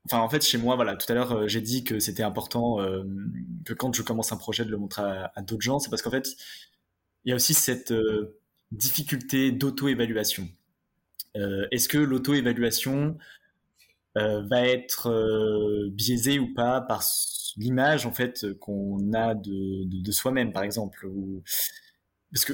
[0.05, 2.81] enfin en fait chez moi, voilà, tout à l'heure euh, j'ai dit que c'était important
[2.81, 3.03] euh,
[3.65, 6.03] que quand je commence un projet de le montrer à, à d'autres gens, c'est parce
[6.03, 6.27] qu'en fait
[7.25, 7.93] il y a aussi cette
[8.71, 10.47] difficulté d'auto-évaluation.
[11.35, 13.17] Est-ce que l'auto-évaluation
[14.15, 17.03] va être biaisée ou pas par
[17.57, 21.07] l'image en fait qu'on a de, soi-même par exemple
[22.31, 22.53] parce que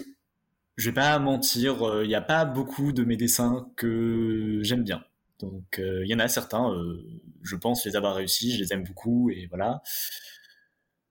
[0.78, 5.04] je vais pas mentir il n'y a pas beaucoup de mes dessins que j'aime bien
[5.40, 7.02] donc il y en a certains euh,
[7.44, 9.82] je pense les avoir réussi je les aime beaucoup et voilà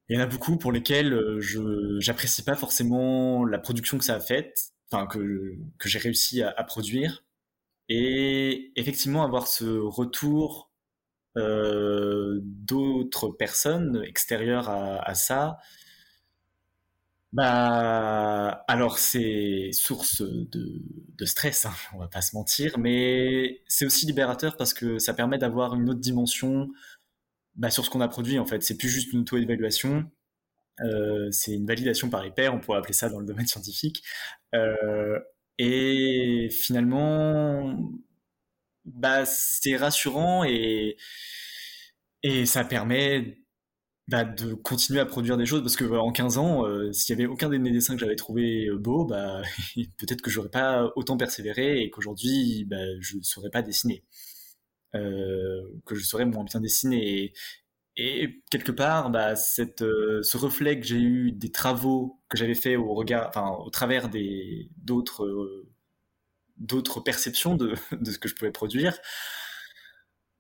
[0.09, 4.17] il y en a beaucoup pour lesquels je j'apprécie pas forcément la production que ça
[4.17, 7.25] a faite enfin que que j'ai réussi à, à produire.
[7.91, 10.69] Et effectivement avoir ce retour
[11.39, 15.59] euh, d'autres personnes extérieures à, ça,
[17.33, 24.07] bah alors c'est source de, stress, hein, on va pas se mentir, mais c'est aussi
[24.07, 26.71] libérateur parce que ça permet d'avoir une autre dimension
[27.59, 28.63] bah, sur ce qu'on a produit en fait.
[28.63, 30.11] C'est plus juste une auto-évaluation,
[30.81, 34.05] euh, c'est une validation par les pairs, on pourrait appeler ça dans le domaine scientifique.
[34.55, 35.19] Euh,
[35.59, 37.77] et finalement,
[38.85, 40.97] bah, c'est rassurant et,
[42.47, 43.39] ça permet
[44.09, 47.21] bah, de continuer à produire des choses parce que en 15 ans, euh, s'il y
[47.21, 49.07] avait aucun de mes dessins que j'avais trouvé beau,
[49.99, 52.69] peut-être que j'aurais pas autant persévéré et qu'aujourd'hui,
[53.01, 54.05] je ne saurais pas dessiner.
[54.95, 57.33] Euh, que je saurais moins bien dessiner.
[57.97, 62.39] Et, et quelque part, bah, cette, euh, ce reflet que j'ai eu des travaux que
[62.39, 65.69] j'avais fait au regard, enfin, au travers des d'autres euh,
[66.59, 68.99] d'autres perceptions de, de, ce que je pouvais produire,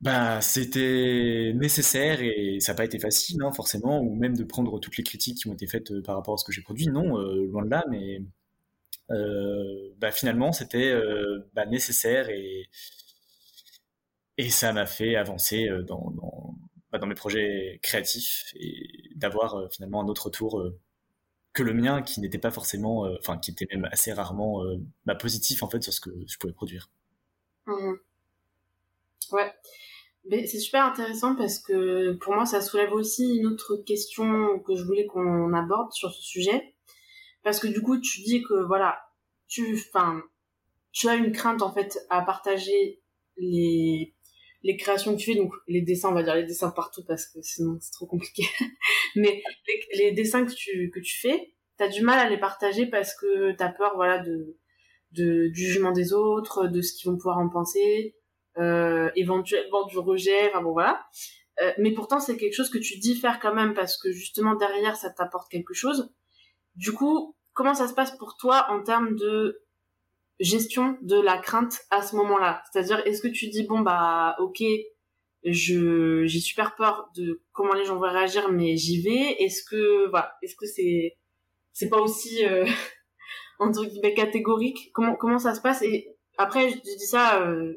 [0.01, 4.79] bah, c'était nécessaire et ça n'a pas été facile, hein, forcément, ou même de prendre
[4.79, 6.87] toutes les critiques qui ont été faites par rapport à ce que j'ai produit.
[6.89, 8.23] Non, loin de là, mais
[9.99, 10.95] bah, finalement, c'était
[11.55, 12.69] bah, nécessaire et
[14.39, 16.55] et ça m'a fait avancer dans, dans
[16.97, 20.79] dans mes projets créatifs et d'avoir euh, finalement un autre tour euh,
[21.53, 24.63] que le mien qui n'était pas forcément, euh, enfin qui était même assez rarement
[25.05, 26.89] bah, positif en fait sur ce que je pouvais produire.
[27.67, 27.95] Mmh.
[29.33, 29.53] Ouais.
[30.31, 34.75] Mais c'est super intéressant parce que pour moi ça soulève aussi une autre question que
[34.75, 36.75] je voulais qu'on aborde sur ce sujet.
[37.43, 38.99] Parce que du coup tu dis que voilà,
[39.47, 39.83] tu,
[40.93, 43.01] tu as une crainte en fait à partager
[43.37, 44.15] les
[44.63, 47.27] les créations que tu fais, donc les dessins, on va dire les dessins partout parce
[47.27, 48.45] que sinon c'est trop compliqué.
[49.17, 49.43] Mais
[49.95, 53.53] les, dessins que tu, que tu fais, t'as du mal à les partager parce que
[53.53, 54.57] t'as peur, voilà, de,
[55.13, 58.17] de, du jugement des autres, de ce qu'ils vont pouvoir en penser,
[58.59, 61.07] euh, éventuellement du rejet, enfin bon voilà.
[61.63, 64.55] Euh, mais pourtant c'est quelque chose que tu dis faire quand même parce que justement
[64.55, 66.13] derrière ça t'apporte quelque chose.
[66.75, 69.61] Du coup, comment ça se passe pour toi en termes de
[70.41, 74.63] gestion de la crainte à ce moment-là C'est-à-dire, est-ce que tu dis bon bah ok,
[75.45, 79.43] je j'ai super peur de comment les gens vont réagir, mais j'y vais.
[79.43, 81.17] Est-ce que voilà, est-ce que c'est
[81.73, 82.67] c'est pas aussi euh,
[83.59, 84.91] entre guillemets catégorique?
[84.93, 85.83] Comment comment ça se passe?
[85.83, 87.75] Et après, je dis ça, euh,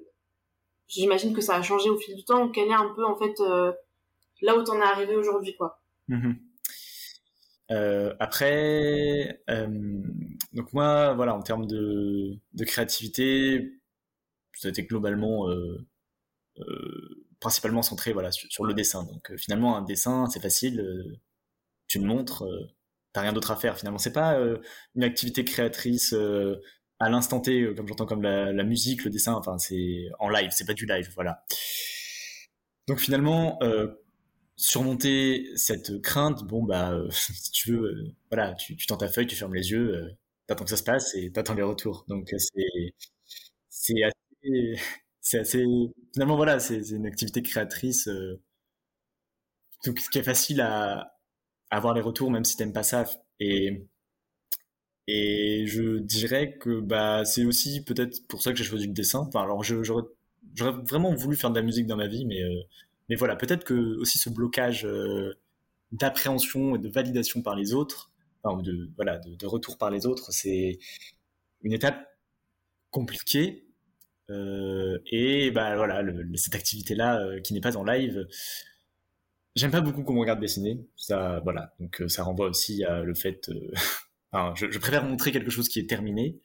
[0.87, 2.49] j'imagine que ça a changé au fil du temps.
[2.49, 3.71] Quel est un peu en fait euh,
[4.41, 6.33] là où t'en es arrivé aujourd'hui, quoi mmh
[7.71, 10.01] euh, après, euh,
[10.53, 13.79] donc moi, voilà, en termes de, de créativité,
[14.53, 15.87] ça a été globalement euh,
[17.39, 19.03] principalement centré voilà sur, le dessin.
[19.03, 21.19] Donc finalement, un dessin, c'est facile,
[21.87, 22.43] tu le montres,
[23.13, 23.77] t'as rien d'autre à faire.
[23.77, 24.37] Finalement, c'est pas
[24.95, 26.13] une activité créatrice
[26.99, 29.33] à l'instant T, comme j'entends comme la, musique, le dessin.
[29.33, 31.43] Enfin, c'est en live, c'est pas du live, voilà.
[32.87, 33.57] Donc finalement,
[34.61, 39.07] surmonter cette crainte, bon bah euh, si tu veux, euh, voilà, tu, tu tends ta
[39.07, 40.17] feuille, tu fermes les yeux, euh,
[40.51, 42.05] t'attends que ça se passe et t'attends les retours.
[42.07, 42.93] Donc c'est
[43.69, 44.73] c'est assez
[45.21, 45.65] c'est assez
[46.13, 48.09] finalement voilà, c'est une activité créatrice
[49.85, 51.17] donc qui est facile à,
[51.71, 53.05] avoir les retours même si t'aimes pas ça
[53.39, 53.87] et
[55.07, 59.19] et je dirais que bah c'est aussi peut-être pour ça que j'ai choisi le dessin.
[59.19, 60.03] Enfin alors j'aurais
[60.83, 62.41] vraiment voulu faire de la musique dans ma vie mais
[63.09, 65.33] mais voilà, peut-être que aussi ce blocage euh,
[65.91, 68.10] d'appréhension et de validation par les autres,
[68.43, 70.79] de, voilà, de, retour par les autres, c'est
[71.61, 72.07] une étape
[72.89, 73.67] compliquée.
[74.29, 76.03] Euh, et bah voilà,
[76.35, 78.27] cette activité-là euh, qui n'est pas en live,
[79.55, 80.85] j'aime pas beaucoup qu'on me regarde dessiner.
[80.95, 83.51] Ça, voilà, donc ça renvoie aussi à le fait.
[84.31, 86.39] enfin, je, préfère montrer quelque chose qui est terminé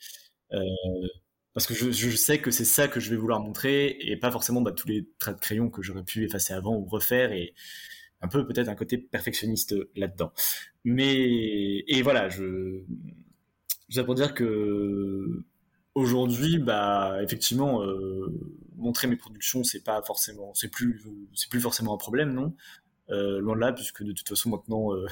[1.56, 4.60] parce que je, sais que c'est ça que je vais vouloir montrer et pas forcément
[4.60, 7.32] bah, tous les traits de crayon que j'aurais pu effacer avant ou refaire
[8.20, 10.32] un peu peut-être un côté perfectionniste là-dedans.
[10.84, 12.82] Mais et voilà, je
[13.88, 15.44] ça pour dire que
[15.94, 18.26] aujourd'hui, bah effectivement, euh,
[18.76, 21.02] montrer mes productions, c'est pas forcément, c'est plus,
[21.34, 22.54] c'est plus forcément un problème, non?
[23.10, 25.06] Euh, Loin de là, puisque de toute façon maintenant, euh,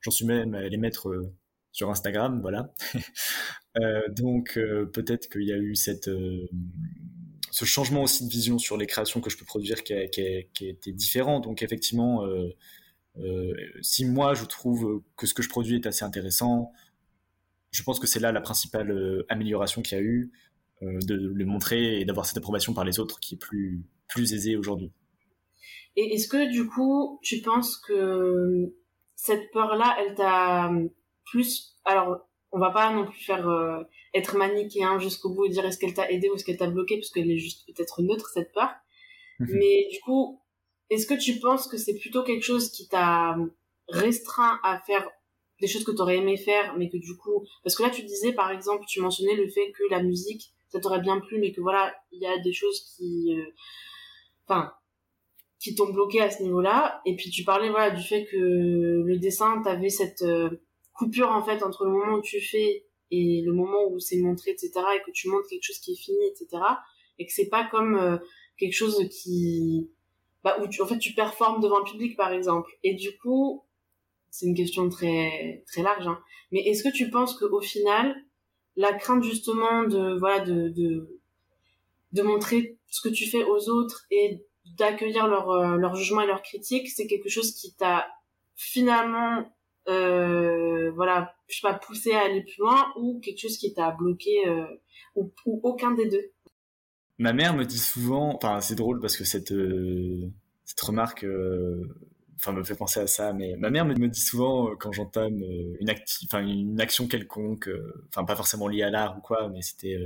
[0.00, 1.32] j'en suis même à les mettre
[1.72, 2.72] sur Instagram, voilà.
[3.76, 6.48] Euh, donc euh, peut-être qu'il y a eu cette, euh,
[7.50, 11.40] ce changement aussi de vision sur les créations que je peux produire qui a, différent.
[11.40, 12.24] Donc effectivement,
[13.82, 16.72] si moi je trouve que ce que je produis est assez intéressant,
[17.70, 20.32] je pense que c'est là la principale amélioration qu'il y a eu,
[20.82, 24.56] de le montrer et d'avoir cette approbation par les autres qui est plus, plus aisée
[24.56, 24.92] aujourd'hui.
[25.96, 28.72] Et est-ce que du coup, tu penses que
[29.16, 30.70] cette peur-là, elle t'a
[31.24, 31.76] plus...
[31.84, 33.82] Alors, on va pas non plus faire euh,
[34.18, 36.96] être manichéen jusqu'au bout et dire est-ce qu'elle t'a aidé ou est-ce qu'elle t'a bloqué
[36.96, 38.70] parce qu'elle est juste peut-être neutre cette peur.
[39.38, 39.56] Mhm.
[39.58, 40.40] Mais du coup,
[40.90, 43.36] est-ce que tu penses que c'est plutôt quelque chose qui t'a
[43.88, 45.08] restreint à faire
[45.60, 48.02] des choses que tu aurais aimé faire, mais que du coup, parce que là tu
[48.02, 51.52] disais par exemple, tu mentionnais le fait que la musique, ça t'aurait bien plu, mais
[51.52, 53.44] que voilà, il y a des choses qui, euh,
[54.46, 54.72] enfin,
[55.58, 57.00] qui t'ont bloqué à ce niveau-là.
[57.06, 60.50] Et puis tu parlais voilà du fait que le dessin, t'avais cette euh,
[60.92, 64.50] coupure en fait entre le moment où tu fais et le moment où c'est montré,
[64.50, 64.72] etc.
[64.96, 66.62] Et que tu montres quelque chose qui est fini, etc.
[67.18, 68.18] Et que c'est pas comme euh,
[68.56, 69.90] quelque chose qui
[70.44, 72.70] bah, où en fait tu performes devant le public par exemple.
[72.84, 73.64] Et du coup,
[74.30, 76.06] c'est une question très très large.
[76.06, 76.20] Hein.
[76.52, 78.14] Mais est-ce que tu penses qu'au final,
[78.76, 81.20] la crainte justement de voilà de, de
[82.12, 84.42] de montrer ce que tu fais aux autres et
[84.76, 88.06] d'accueillir leur euh, leur jugement et leur critique, c'est quelque chose qui t'a
[88.54, 89.52] finalement
[89.88, 93.90] euh, voilà je sais pas poussé à aller plus loin ou quelque chose qui t'a
[93.90, 94.66] bloqué euh,
[95.14, 96.30] ou, ou, aucun des deux.
[97.18, 100.30] Ma mère me dit souvent, enfin c'est drôle parce que cette euh,
[100.64, 101.26] cette remarque
[102.36, 105.42] enfin me fait penser à ça mais ma mère me, dit souvent quand j'entame
[105.80, 105.90] une
[106.30, 107.70] une action quelconque
[108.08, 109.98] enfin pas forcément liée à l'art ou quoi mais c'était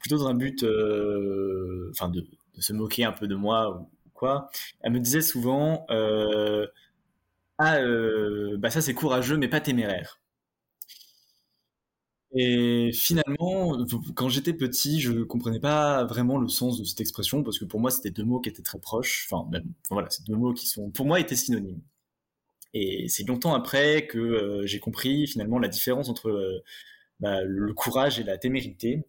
[0.00, 0.64] plutôt dans un but
[1.90, 2.26] enfin de,
[2.58, 5.86] se moquer un peu de moi ou quoi elle me disait souvent
[7.58, 7.78] ah
[8.58, 10.20] bah ça c'est courageux mais pas téméraire
[12.32, 13.78] et finalement,
[14.14, 17.80] quand j'étais petit, je comprenais pas vraiment le sens de cette expression parce que pour
[17.80, 19.26] moi, c'était deux mots qui étaient très proches.
[19.30, 21.80] Enfin, même, voilà, c'est deux mots qui sont, pour moi, étaient synonymes.
[22.74, 26.64] Et c'est longtemps après que euh, j'ai compris finalement la différence entre euh,
[27.20, 29.04] bah, le courage et la témérité.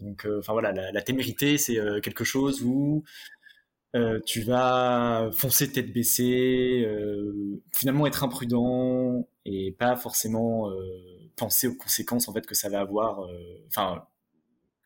[0.00, 3.04] Donc, enfin voilà, la témérité, c'est quelque chose où
[4.26, 6.86] tu vas foncer tête baissée,
[7.72, 10.70] finalement être imprudent et pas forcément
[11.40, 13.24] penser aux conséquences en fait que ça va avoir.
[13.24, 14.04] Euh, enfin,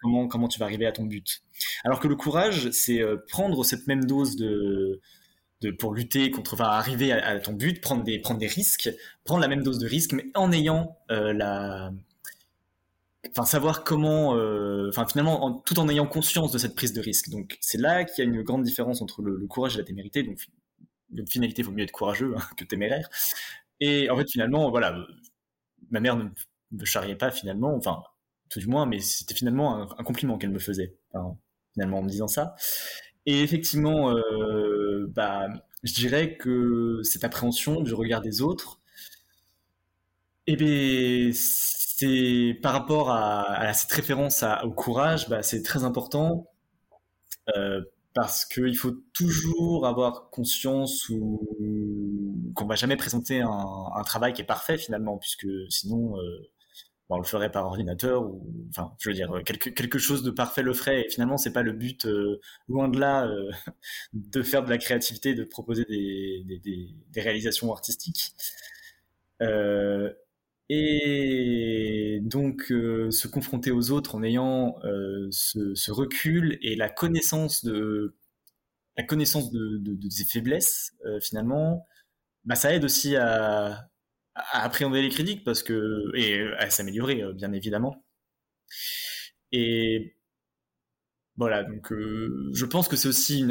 [0.01, 1.43] comment comment tu vas arriver à ton but.
[1.85, 5.01] Alors que le courage, c'est euh, prendre cette même dose de
[5.61, 8.91] de, pour lutter contre, enfin, arriver à, ton but, prendre des, prendre des risques,
[9.25, 11.93] prendre la même dose de risque, mais en ayant euh, la,
[13.31, 14.31] enfin, savoir comment,
[14.89, 17.31] enfin, finalement, tout en ayant conscience de cette prise de risque.
[17.31, 20.23] Donc, c'est là qu'il y a une grande différence entre le, courage et la témérité.
[20.23, 20.39] Donc,
[21.13, 23.09] une finalité, il vaut mieux être courageux hein, que téméraire.
[23.81, 25.07] Et en fait, finalement, voilà,
[25.91, 26.25] ma mère ne
[26.73, 28.03] me charriait pas finalement, enfin,
[28.49, 30.97] tout du moins, mais c'était finalement un, compliment qu'elle me faisait,
[31.73, 32.55] finalement en me disant ça.
[33.27, 35.49] Et effectivement, euh, bah,
[35.83, 38.81] je dirais que cette appréhension du regard des autres,
[40.47, 41.31] eh bien,
[41.97, 46.51] c'est par rapport à, cette référence au courage, bah, c'est très important
[47.57, 47.83] euh,
[48.15, 51.41] parce qu'il faut toujours avoir conscience ou
[52.55, 56.51] qu'on va jamais présenter un, travail qui est parfait finalement, puisque sinon euh,
[57.09, 60.33] bah, on le ferait par ordinateur ou enfin je veux dire quelque, quelque chose de
[60.33, 61.07] parfait le ferait.
[61.07, 63.29] Et finalement c'est pas le but euh, loin de là
[64.15, 68.35] de faire de la créativité de proposer des, réalisations artistiques
[70.71, 74.77] et donc se confronter aux autres en ayant
[75.31, 78.17] ce, ce, recul et la connaissance de
[78.97, 81.87] la connaissance de, ses faiblesses finalement
[82.45, 83.89] bah, ça aide aussi à,
[84.35, 88.05] appréhender les critiques parce que et à s'améliorer euh, bien évidemment.
[89.53, 90.17] Et
[91.37, 93.45] voilà, donc euh, je pense que c'est aussi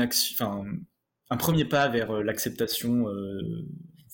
[1.29, 3.05] un premier pas vers euh, l'acceptation,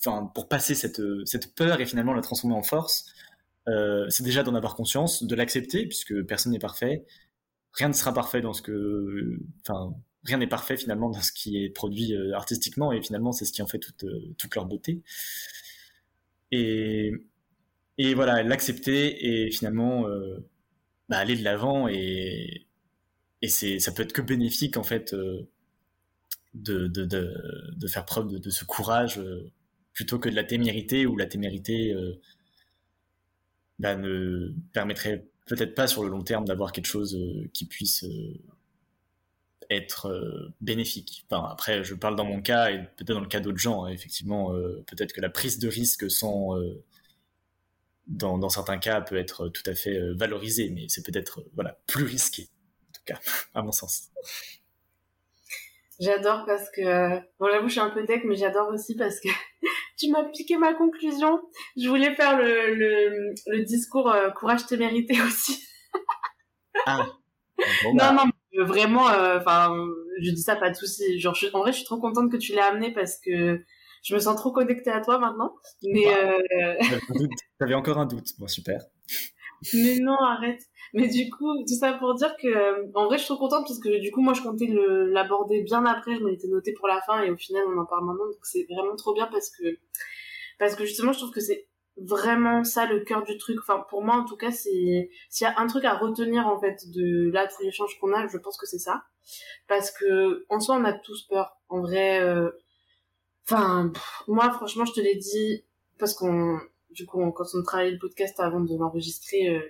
[0.00, 3.06] enfin pour passer cette cette peur et finalement la transformer en force.
[4.08, 7.04] c'est déjà d'en avoir conscience, de l'accepter puisque personne n'est parfait.
[7.74, 11.62] Rien ne sera parfait dans ce que, enfin rien n'est parfait finalement dans ce qui
[11.64, 14.66] est produit euh, artistiquement et finalement c'est ce qui en fait toute, euh, toute leur
[14.66, 15.02] beauté.
[16.50, 17.12] Et,
[17.98, 20.38] et voilà, l'accepter et finalement euh,
[21.08, 22.66] bah, aller de l'avant et,
[23.42, 28.50] et c'est, ça peut être que bénéfique en fait de, de, de, faire preuve de
[28.50, 29.20] ce courage
[29.92, 31.94] plutôt que de la témérité où la témérité
[33.78, 37.18] bah, ne permettrait peut-être pas sur le long terme d'avoir quelque chose
[37.52, 38.04] qui puisse
[39.70, 41.24] être euh, bénéfique.
[41.30, 43.84] Enfin, après, je parle dans mon cas et peut-être dans le cas d'autres gens.
[43.84, 46.82] Hein, effectivement, euh, peut-être que la prise de risque sans, euh,
[48.08, 52.04] dans, dans, certains cas, peut être tout à fait valorisée, mais c'est peut-être voilà plus
[52.04, 52.48] risqué,
[52.88, 53.20] en tout cas,
[53.54, 54.10] à mon sens.
[56.00, 59.28] J'adore parce que, bon, j'avoue, je suis un peu tech, mais j'adore aussi parce que
[60.00, 61.40] tu m'as piqué ma conclusion.
[61.76, 65.62] Je voulais faire le, le, le discours courage témérité aussi.
[66.86, 67.06] ah.
[67.84, 68.12] non, bah.
[68.12, 68.24] non,
[68.64, 69.74] vraiment, euh, enfin,
[70.20, 71.18] je dis ça pas de souci.
[71.18, 73.62] Genre, en vrai, je suis trop contente que tu l'aies amené parce que
[74.02, 75.54] je me sens trop connectée à toi maintenant.
[75.82, 76.74] Mais bah, euh...
[77.58, 78.32] t'avais encore un doute.
[78.38, 78.82] Bon, super.
[79.74, 80.62] Mais non, arrête.
[80.92, 83.78] Mais du coup, tout ça pour dire que, en vrai, je suis trop contente parce
[83.78, 86.16] que du coup, moi, je comptais l'aborder bien après.
[86.16, 88.26] Je m'étais noté pour la fin et au final, on en parle maintenant.
[88.26, 89.78] Donc, c'est vraiment trop bien parce que,
[90.58, 93.58] parce que justement, je trouve que c'est vraiment ça le cœur du truc.
[93.60, 96.58] Enfin, pour moi, en tout cas, c'est, s'il y a un truc à retenir, en
[96.58, 99.04] fait, de là, tous les échanges qu'on a, je pense que c'est ça.
[99.68, 101.56] Parce que, en soi, on a tous peur.
[101.68, 102.50] En vrai, euh,
[103.48, 103.92] enfin,
[104.26, 105.64] moi, franchement, je te l'ai dit,
[105.98, 106.58] parce qu'on,
[106.90, 109.60] du coup, quand on travaillait le podcast avant de l'enregistrer, euh,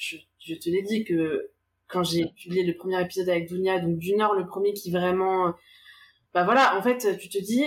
[0.00, 1.50] je, te l'ai dit que
[1.88, 5.54] quand j'ai publié le premier épisode avec Dunia, donc d'une heure, le premier qui vraiment,
[6.32, 7.64] bah voilà, en fait, tu te dis,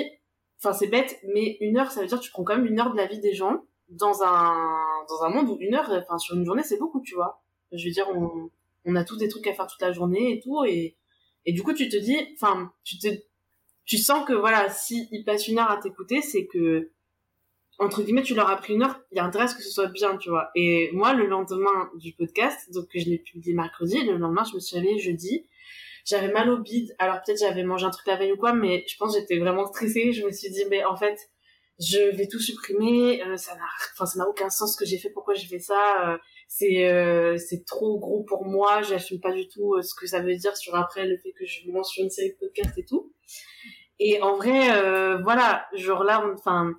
[0.59, 2.79] enfin c'est bête, mais une heure, ça veut dire que tu prends quand même une
[2.79, 4.77] heure de la vie des gens dans un
[5.07, 7.43] dans un monde où une heure, enfin sur une journée, c'est beaucoup, tu vois.
[7.71, 8.49] Je veux dire, on,
[8.85, 10.95] on a tous des trucs à faire toute la journée et tout, et
[11.45, 13.07] et du coup, tu te dis, enfin, tu te
[13.85, 16.89] tu sens que voilà, si il passe une heure à t'écouter, c'est que
[17.79, 19.63] entre guillemets, tu leur as pris une heure, il y a intérêt à ce que
[19.63, 20.49] ce soit bien, tu vois.
[20.55, 24.59] Et moi, le lendemain du podcast, donc je l'ai publié mercredi, le lendemain, je me
[24.59, 25.47] suis réveillée jeudi.
[26.05, 26.93] J'avais mal au bide.
[26.99, 29.39] Alors peut-être j'avais mangé un truc la veille ou quoi, mais je pense que j'étais
[29.39, 30.11] vraiment stressée.
[30.11, 31.17] Je me suis dit, mais en fait,
[31.79, 33.23] je vais tout supprimer.
[33.23, 35.09] Euh, ça n'a, enfin, ça n'a aucun sens ce que j'ai fait.
[35.09, 36.09] Pourquoi j'ai fait ça?
[36.09, 36.17] Euh,
[36.47, 38.81] C'est, euh, c'est trop gros pour moi.
[38.81, 41.71] J'assume pas du tout ce que ça veut dire sur après le fait que je
[41.71, 43.13] lance une série de podcasts et tout.
[43.99, 44.67] Et en vrai,
[45.23, 46.73] voilà, genre là, enfin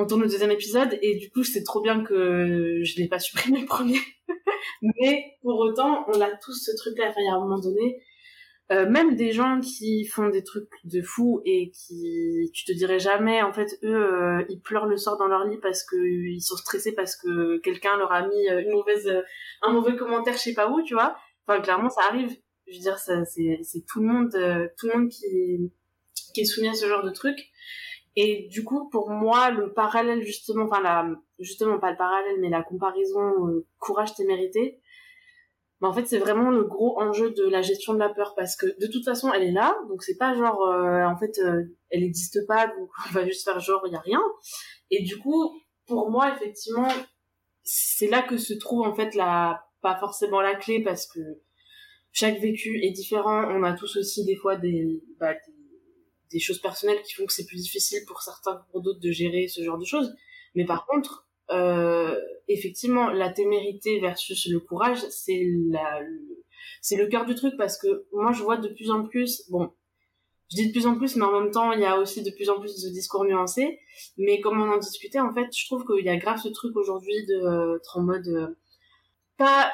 [0.00, 3.18] on tourne le deuxième épisode et du coup c'est trop bien que je l'ai pas
[3.18, 3.98] supprimé le premier.
[4.82, 7.60] Mais pour autant on a tous ce truc là enfin il y a un moment
[7.60, 8.00] donné
[8.72, 13.00] euh, même des gens qui font des trucs de fou et qui tu te dirais
[13.00, 16.40] jamais en fait eux euh, ils pleurent le sort dans leur lit parce que ils
[16.40, 19.10] sont stressés parce que quelqu'un leur a mis une mauvaise
[19.62, 21.16] un mauvais commentaire je sais pas où tu vois.
[21.46, 22.30] Enfin clairement ça arrive.
[22.68, 25.72] Je veux dire c'est tout le monde euh, tout le monde qui
[26.32, 27.36] qui est soumis à ce genre de truc
[28.22, 31.08] et du coup, pour moi, le parallèle justement, enfin la,
[31.38, 34.82] justement pas le parallèle, mais la comparaison euh, courage témérité,
[35.80, 38.56] bah, en fait c'est vraiment le gros enjeu de la gestion de la peur parce
[38.56, 41.64] que de toute façon elle est là, donc c'est pas genre euh, en fait euh,
[41.88, 44.20] elle n'existe pas, donc on va juste faire genre il y a rien.
[44.90, 46.88] Et du coup, pour moi effectivement,
[47.62, 51.20] c'est là que se trouve en fait la pas forcément la clé parce que
[52.12, 53.44] chaque vécu est différent.
[53.48, 55.59] On a tous aussi des fois des, bah, des
[56.30, 59.48] des choses personnelles qui font que c'est plus difficile pour certains pour d'autres de gérer
[59.48, 60.14] ce genre de choses.
[60.54, 62.16] Mais par contre, euh,
[62.48, 66.00] effectivement, la témérité versus le courage, c'est la,
[66.80, 69.72] c'est le cœur du truc parce que moi je vois de plus en plus, bon,
[70.50, 72.30] je dis de plus en plus, mais en même temps il y a aussi de
[72.30, 73.80] plus en plus de discours nuancés.
[74.16, 76.76] Mais comme on en discutait, en fait, je trouve qu'il y a grave ce truc
[76.76, 78.48] aujourd'hui de être en mode euh,
[79.36, 79.72] pas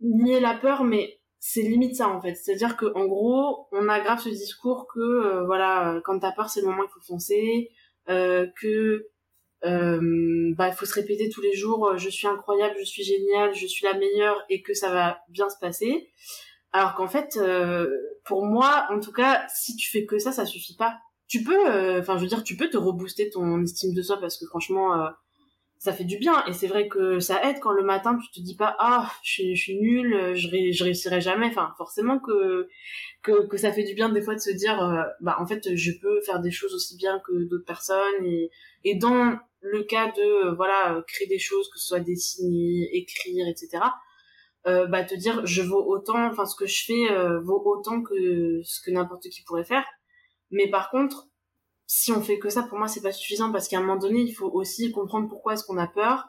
[0.00, 2.34] nier la peur, mais c'est limite ça en fait.
[2.36, 6.48] C'est-à-dire que en gros, on aggrave ce discours que euh, voilà, euh, quand t'as peur,
[6.48, 7.70] c'est le moment il faut foncer,
[8.08, 9.08] euh, que
[9.66, 13.54] euh, bah il faut se répéter tous les jours, je suis incroyable, je suis génial,
[13.54, 16.08] je suis la meilleure et que ça va bien se passer.
[16.72, 17.38] Alors qu'en fait,
[18.24, 20.98] pour moi, en tout cas, si tu fais que ça, ça suffit pas.
[21.28, 24.38] Tu peux, enfin je veux dire, tu peux te rebooster ton estime de soi parce
[24.38, 24.92] que franchement
[25.84, 26.42] ça fait du bien.
[26.46, 29.54] Et c'est vrai que ça aide quand le matin tu te dis pas ah je,
[29.54, 31.48] suis nulle je, je réussirai jamais.
[31.48, 32.68] Enfin forcément que,
[33.22, 35.76] que, que ça fait du bien des fois de se dire euh, bah en fait
[35.76, 38.24] je peux faire des choses aussi bien que d'autres personnes.
[38.24, 38.50] Et,
[38.84, 43.46] et dans le cas de euh, voilà créer des choses que ce soit dessiner écrire
[43.46, 43.84] etc
[44.66, 48.62] euh, bah te dire je vaux autant enfin ce que je fais vaut autant que
[48.62, 49.84] ce que n'importe qui pourrait faire.
[50.50, 51.28] Mais par contre
[51.96, 54.20] si on fait que ça, pour moi, c'est pas suffisant parce qu'à un moment donné,
[54.22, 56.28] il faut aussi comprendre pourquoi est-ce qu'on a peur.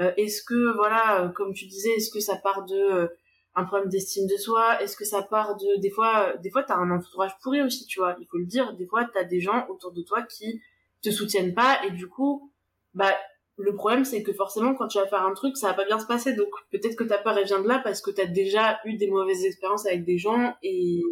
[0.00, 3.08] Euh, est-ce que, voilà, euh, comme tu disais, est-ce que ça part de euh,
[3.54, 4.82] un problème d'estime de soi?
[4.82, 8.00] Est-ce que ça part de, des fois, des fois, t'as un entourage pourri aussi, tu
[8.00, 8.16] vois.
[8.20, 8.74] Il faut le dire.
[8.78, 10.62] Des fois, t'as des gens autour de toi qui
[11.02, 12.50] te soutiennent pas et du coup,
[12.94, 13.14] bah,
[13.58, 15.98] le problème, c'est que forcément, quand tu vas faire un truc, ça va pas bien
[15.98, 16.32] se passer.
[16.32, 19.08] Donc, peut-être que ta peur, elle vient de là parce que t'as déjà eu des
[19.08, 21.02] mauvaises expériences avec des gens et,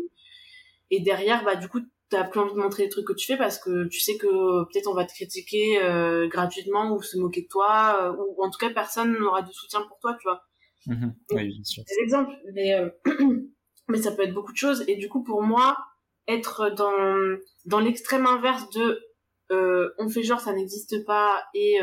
[0.91, 1.81] et derrière, bah, du coup,
[2.11, 4.65] t'as plus envie de montrer les trucs que tu fais parce que tu sais que
[4.65, 8.51] peut-être on va te critiquer euh, gratuitement ou se moquer de toi euh, ou en
[8.51, 10.43] tout cas personne n'aura de soutien pour toi tu vois.
[10.87, 11.85] Mmh oui, bien sûr.
[11.87, 12.89] des exemples mais euh,
[13.89, 14.85] mais ça peut être beaucoup de choses.
[14.89, 15.77] Et du coup pour moi
[16.27, 19.01] être dans dans l'extrême inverse de
[19.99, 21.79] on fait genre ça n'existe pas et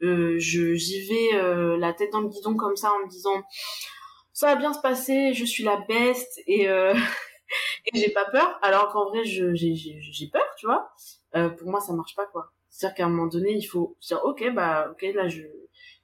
[0.00, 3.42] je j'y vais la tête dans le guidon comme ça en me disant
[4.32, 6.68] ça va bien se passer je suis la best et
[7.86, 8.58] et j'ai pas peur.
[8.62, 10.92] Alors qu'en vrai j'ai peur tu vois.
[11.34, 12.52] Euh, pour moi ça marche pas quoi.
[12.68, 15.42] C'est à dire qu'à un moment donné il faut dire ok bah ok là je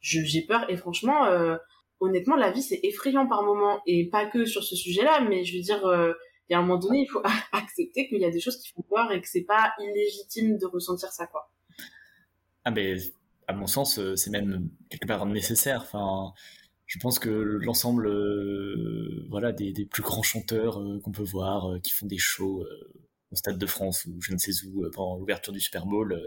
[0.00, 0.68] j'ai peur.
[0.70, 1.56] Et franchement euh,
[2.00, 5.44] honnêtement la vie c'est effrayant par moment et pas que sur ce sujet là mais
[5.44, 6.12] je veux dire euh,
[6.48, 7.22] il y a un moment donné il faut
[7.52, 10.66] accepter qu'il y a des choses qui font peur et que c'est pas illégitime de
[10.66, 11.50] ressentir ça quoi.
[12.64, 12.96] Ah mais
[13.46, 15.82] à mon sens c'est même quelque part nécessaire.
[15.82, 16.32] Enfin
[16.88, 18.10] je pense que l'ensemble
[19.28, 22.66] voilà des, des, plus grands chanteurs qu'on peut voir qui font des shows
[23.30, 26.20] au Stade de France ou je ne sais où pendant l'ouverture du Super Bowl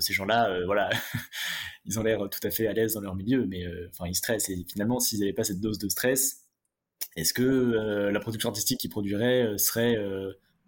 [0.00, 0.90] ces gens-là, voilà,
[1.86, 4.50] ils ont l'air tout à fait à l'aise dans leur milieu, mais enfin ils stressent.
[4.50, 6.44] Et finalement, s'ils n'avaient pas cette dose de stress,
[7.16, 9.96] est-ce que la production artistique qu'ils produiraient serait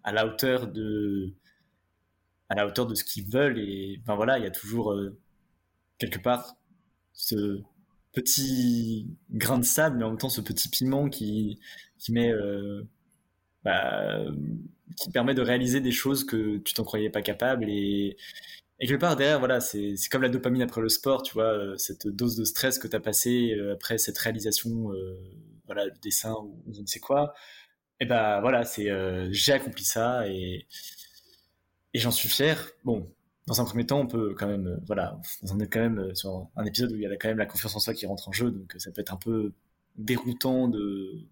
[0.03, 1.33] à la hauteur de
[2.49, 3.59] à la hauteur de ce qu'ils veulent?
[3.59, 5.17] Et enfin voilà il y a toujours euh,
[5.97, 6.55] quelque part
[7.13, 7.61] ce
[8.13, 11.59] petit grain de sable mais en même temps ce petit piment qui
[11.99, 12.83] qui met euh,
[13.63, 14.19] bah,
[14.97, 18.17] qui permet de réaliser des choses que tu t'en croyais pas capable et
[18.79, 22.07] quelque part derrière voilà c'est comme la dopamine après le sport tu vois euh, cette
[22.07, 24.91] dose de stress que tu as passé après cette réalisation
[25.65, 27.33] voilà le dessin ou je ne sais quoi
[28.03, 30.67] et ben voilà, c'est euh, j'ai accompli ça et,
[31.93, 32.69] et j'en suis fier.
[32.83, 33.09] Bon,
[33.47, 35.19] dans un premier temps, on peut quand même, euh, voilà,
[35.51, 37.45] on est quand même euh, sur un épisode où il y a quand même la
[37.45, 39.53] confiance en soi qui rentre en jeu, donc ça peut être un peu
[39.97, 40.71] déroutant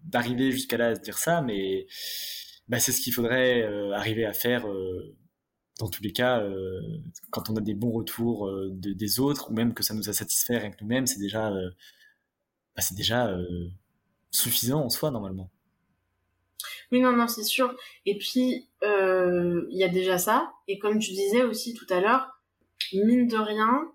[0.04, 1.86] d'arriver jusqu'à là à se dire ça, mais
[2.68, 4.66] bah, c'est ce qu'il faudrait arriver à faire
[5.80, 6.40] dans tous les cas,
[7.30, 10.54] quand on a des bons retours des autres, ou même que ça nous a satisfait
[10.54, 13.36] avec nous-mêmes, c'est déjà, bah, c'est déjà
[14.30, 15.50] suffisant en soi normalement.
[16.92, 17.74] Oui, non, non, c'est sûr.
[18.04, 20.52] Et puis, euh, il y a déjà ça.
[20.68, 22.28] Et comme tu disais aussi tout à l'heure,
[22.92, 23.90] mine de rien,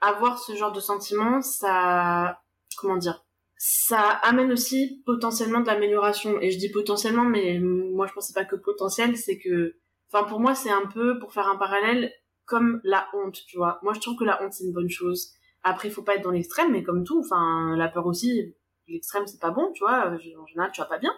[0.00, 2.42] avoir ce genre de sentiment, ça,
[2.76, 3.24] comment dire,
[3.56, 6.40] ça amène aussi potentiellement de l'amélioration.
[6.40, 9.76] Et je dis potentiellement, mais moi je pensais pas que potentiel, c'est que,
[10.12, 12.12] enfin pour moi c'est un peu, pour faire un parallèle,
[12.46, 13.78] comme la honte, tu vois.
[13.82, 15.32] Moi je trouve que la honte c'est une bonne chose.
[15.62, 18.54] Après il faut pas être dans l'extrême, mais comme tout, enfin la peur aussi,
[18.92, 21.14] l'extrême c'est pas bon tu vois en général tu vas pas bien.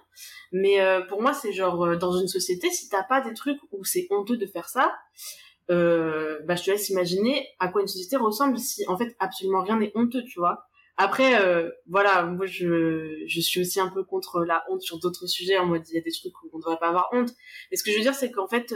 [0.52, 3.60] Mais euh, pour moi c'est genre euh, dans une société si t'as pas des trucs
[3.72, 4.94] où c'est honteux de faire ça
[5.70, 9.62] euh, bah je te laisse imaginer à quoi une société ressemble si en fait absolument
[9.62, 10.66] rien n'est honteux tu vois.
[10.98, 11.32] Après
[11.88, 15.66] voilà moi je je suis aussi un peu contre la honte sur d'autres sujets en
[15.66, 17.30] mode il y a des trucs où on devrait pas avoir honte.
[17.70, 18.74] Mais ce que je veux dire c'est qu'en fait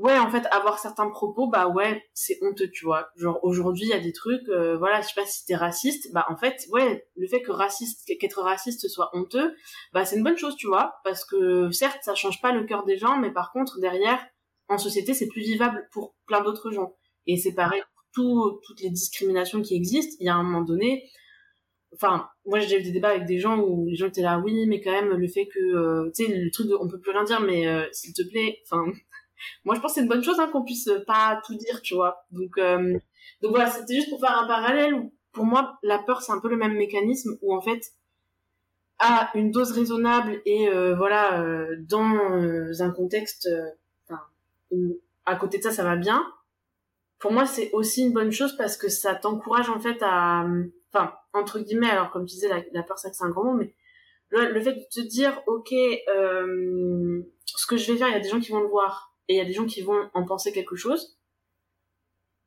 [0.00, 3.10] ouais en fait avoir certains propos bah ouais c'est honteux tu vois.
[3.16, 6.10] Genre aujourd'hui il y a des trucs euh, voilà je sais pas si t'es raciste
[6.12, 9.54] bah en fait ouais le fait que raciste qu'être raciste soit honteux
[9.92, 10.94] bah c'est une bonne chose tu vois.
[11.04, 14.24] Parce que certes ça change pas le cœur des gens mais par contre derrière
[14.68, 16.96] en société c'est plus vivable pour plein d'autres gens.
[17.26, 17.82] Et c'est pareil
[18.14, 20.16] pour toutes les discriminations qui existent.
[20.20, 21.04] Il y a un moment donné
[21.92, 24.66] enfin moi j'ai eu des débats avec des gens où les gens étaient là oui
[24.66, 27.10] mais quand même le fait que euh, tu sais le truc de on peut plus
[27.10, 28.84] rien dire mais euh, s'il te plaît enfin
[29.64, 31.94] moi je pense que c'est une bonne chose hein, qu'on puisse pas tout dire tu
[31.94, 32.24] vois.
[32.30, 32.98] Donc euh,
[33.42, 36.48] donc voilà c'était juste pour faire un parallèle pour moi la peur c'est un peu
[36.48, 37.80] le même mécanisme où en fait
[38.98, 43.48] à une dose raisonnable et euh, voilà euh, dans un contexte
[44.70, 46.24] où à côté de ça ça va bien
[47.18, 50.46] pour moi c'est aussi une bonne chose parce que ça t'encourage en fait à
[50.92, 53.74] enfin entre guillemets alors comme tu disais la, peur c'est un grand mot mais
[54.30, 55.70] le, le, fait de te dire ok
[57.46, 59.34] ce que je vais faire il y a des gens qui vont le voir et
[59.34, 61.18] il y a des gens qui vont en penser quelque chose,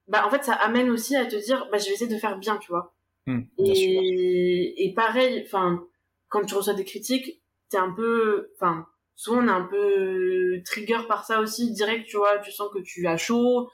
[0.07, 2.37] bah en fait ça amène aussi à te dire bah je vais essayer de faire
[2.37, 2.95] bien, tu vois.
[3.25, 5.85] Hmm, et, et pareil, enfin
[6.29, 10.99] quand tu reçois des critiques, t'es un peu, enfin souvent on est un peu trigger
[11.07, 13.69] par ça aussi, direct, tu vois, tu sens que tu as chaud,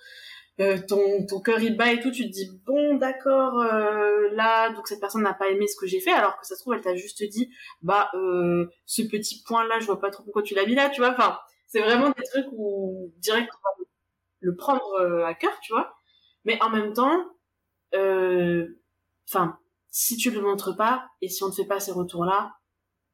[0.59, 4.69] euh, ton ton cœur il bat et tout, tu te dis bon d'accord euh, là
[4.73, 6.73] donc cette personne n'a pas aimé ce que j'ai fait alors que ça se trouve
[6.73, 7.49] elle t'a juste dit
[7.81, 10.89] bah euh, ce petit point là je vois pas trop pourquoi tu l'as mis là,
[10.89, 11.39] tu vois, enfin
[11.69, 13.85] c'est vraiment des trucs où direct on va
[14.41, 15.95] le prendre euh, à cœur, tu vois.
[16.45, 17.25] Mais en même temps,
[17.95, 18.67] euh,
[19.27, 19.57] enfin,
[19.89, 22.53] si tu le montres pas et si on ne fait pas ces retours-là,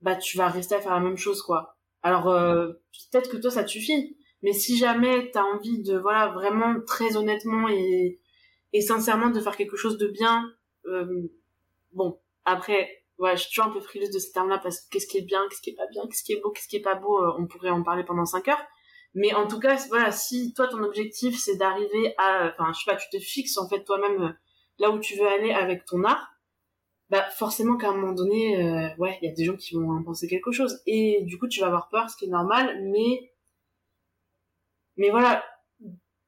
[0.01, 1.77] bah tu vas rester à faire la même chose, quoi.
[2.01, 2.73] Alors euh,
[3.11, 7.17] peut-être que toi ça te suffit, mais si jamais t'as envie de, voilà, vraiment très
[7.17, 8.21] honnêtement et,
[8.73, 10.45] et sincèrement de faire quelque chose de bien,
[11.93, 15.07] bon, après ouais, je suis toujours un peu frileuse de ces termes-là parce que qu'est-ce
[15.07, 16.81] qui est bien, qu'est-ce qui est pas bien, qu'est-ce qui est beau, qu'est-ce qui est
[16.81, 18.63] pas beau, euh, on pourrait en parler pendant 5 heures.
[19.13, 22.91] Mais en tout cas, voilà, si toi ton objectif c'est d'arriver à, enfin, je sais
[22.91, 24.29] pas, tu te fixes en fait toi-même euh,
[24.79, 26.31] là où tu veux aller avec ton art,
[27.09, 29.91] bah forcément qu'à un moment donné, euh, ouais, il y a des gens qui vont
[29.91, 32.81] en penser quelque chose et du coup tu vas avoir peur, ce qui est normal,
[32.83, 33.31] mais
[34.97, 35.43] mais voilà,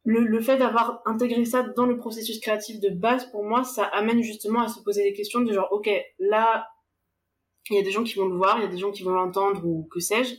[0.08, 3.84] le, le fait d'avoir intégré ça dans le processus créatif de base, pour moi, ça
[3.84, 6.68] amène justement à se poser des questions de genre, ok, là,
[7.70, 9.04] il y a des gens qui vont le voir, il y a des gens qui
[9.04, 10.36] vont l'entendre ou que sais-je,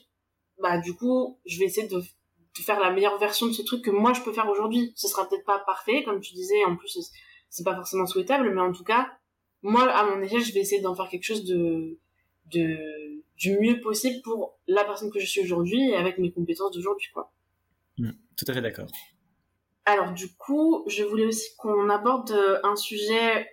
[0.60, 3.84] bah du coup, je vais essayer de, de, faire la meilleure version de ce truc
[3.84, 4.92] que moi je peux faire aujourd'hui.
[4.96, 6.98] Ce sera peut-être pas parfait, comme tu disais, en plus
[7.50, 9.10] c'est pas forcément souhaitable, mais en tout cas,
[9.62, 11.98] moi à mon échelle, je vais essayer d'en faire quelque chose de,
[12.52, 12.76] de
[13.36, 17.08] du mieux possible pour la personne que je suis aujourd'hui et avec mes compétences d'aujourd'hui,
[17.14, 17.32] quoi.
[17.98, 18.88] Mmh, tout à fait d'accord.
[19.84, 23.48] Alors du coup, je voulais aussi qu'on aborde un sujet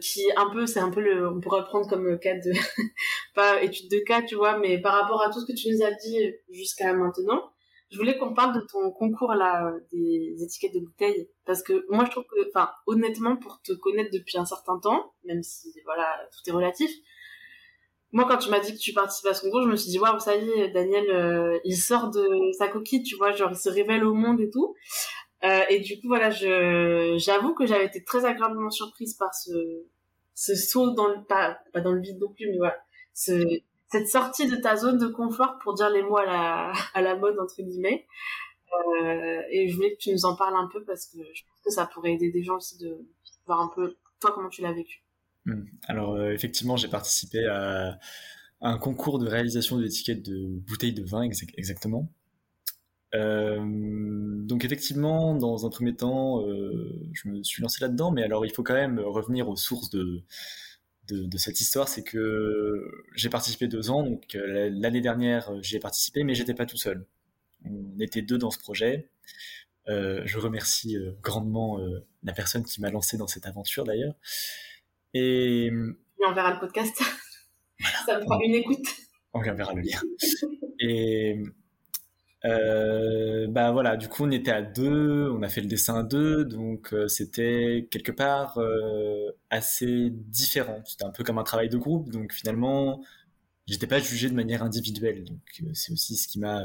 [0.00, 2.52] qui un peu, c'est un peu le, on pourrait prendre comme cas de,
[3.34, 5.84] pas étude de cas, tu vois, mais par rapport à tout ce que tu nous
[5.84, 7.50] as dit jusqu'à maintenant,
[7.90, 12.04] je voulais qu'on parle de ton concours là des étiquettes de bouteilles parce que moi
[12.04, 16.06] je trouve que, enfin, honnêtement, pour te connaître depuis un certain temps, même si voilà
[16.32, 16.90] tout est relatif,
[18.12, 19.98] moi quand tu m'as dit que tu participais à ce concours, je me suis dit
[19.98, 23.58] waouh ça y est, Daniel, euh, il sort de sa coquille, tu vois, genre il
[23.58, 24.74] se révèle au monde et tout.
[25.44, 29.84] Euh, et du coup voilà, je j'avoue que j'avais été très agréablement surprise par ce
[30.34, 32.76] ce saut dans le pas pas dans le vide non plus, mais voilà,
[33.14, 33.60] ce
[33.90, 37.16] cette sortie de ta zone de confort pour dire les mots à la, à la
[37.16, 38.06] mode entre guillemets.
[39.02, 41.60] Euh, et je voulais que tu nous en parles un peu parce que je pense
[41.64, 42.98] que ça pourrait aider des gens aussi de
[43.46, 45.02] voir un peu toi comment tu l'as vécu.
[45.46, 45.64] Hmm.
[45.86, 47.98] Alors euh, effectivement, j'ai participé à,
[48.60, 52.12] un concours de réalisation d'étiquettes de bouteilles de vin exactement.
[53.14, 56.44] Euh, donc effectivement, dans un premier temps,
[57.12, 60.22] je me suis lancé là-dedans, mais alors il faut quand même revenir aux sources de,
[61.14, 65.76] de, cette histoire, c'est que j'ai participé deux ans, donc euh, l'année dernière euh, j'y
[65.76, 67.06] ai participé, mais j'étais pas tout seul.
[67.64, 69.08] On était deux dans ce projet.
[69.88, 71.80] Euh, je remercie grandement
[72.22, 74.14] la personne qui m'a lancé dans cette aventure d'ailleurs.
[75.14, 75.66] Et...
[75.66, 77.00] Et on verra le podcast.
[78.06, 78.86] Ça me fera une écoute.
[79.32, 80.00] On verra le lien.
[80.80, 81.42] Et
[82.48, 86.02] euh, bah voilà, du coup on était à deux, on a fait le dessin à
[86.02, 90.82] deux, donc euh, c'était quelque part euh, assez différent.
[90.84, 93.02] C'était un peu comme un travail de groupe, donc finalement
[93.66, 95.24] j'étais pas jugé de manière individuelle.
[95.24, 96.62] Donc euh, c'est aussi ce qui m'a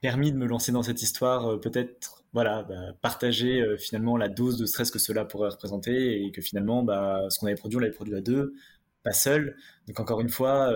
[0.00, 4.66] permis de me lancer dans cette histoire, peut-être voilà bah, partager finalement la dose de
[4.66, 7.92] stress que cela pourrait représenter et que finalement bah, ce qu'on avait produit on l'avait
[7.92, 8.54] produit à deux,
[9.02, 9.56] pas seul.
[9.88, 10.72] Donc encore une fois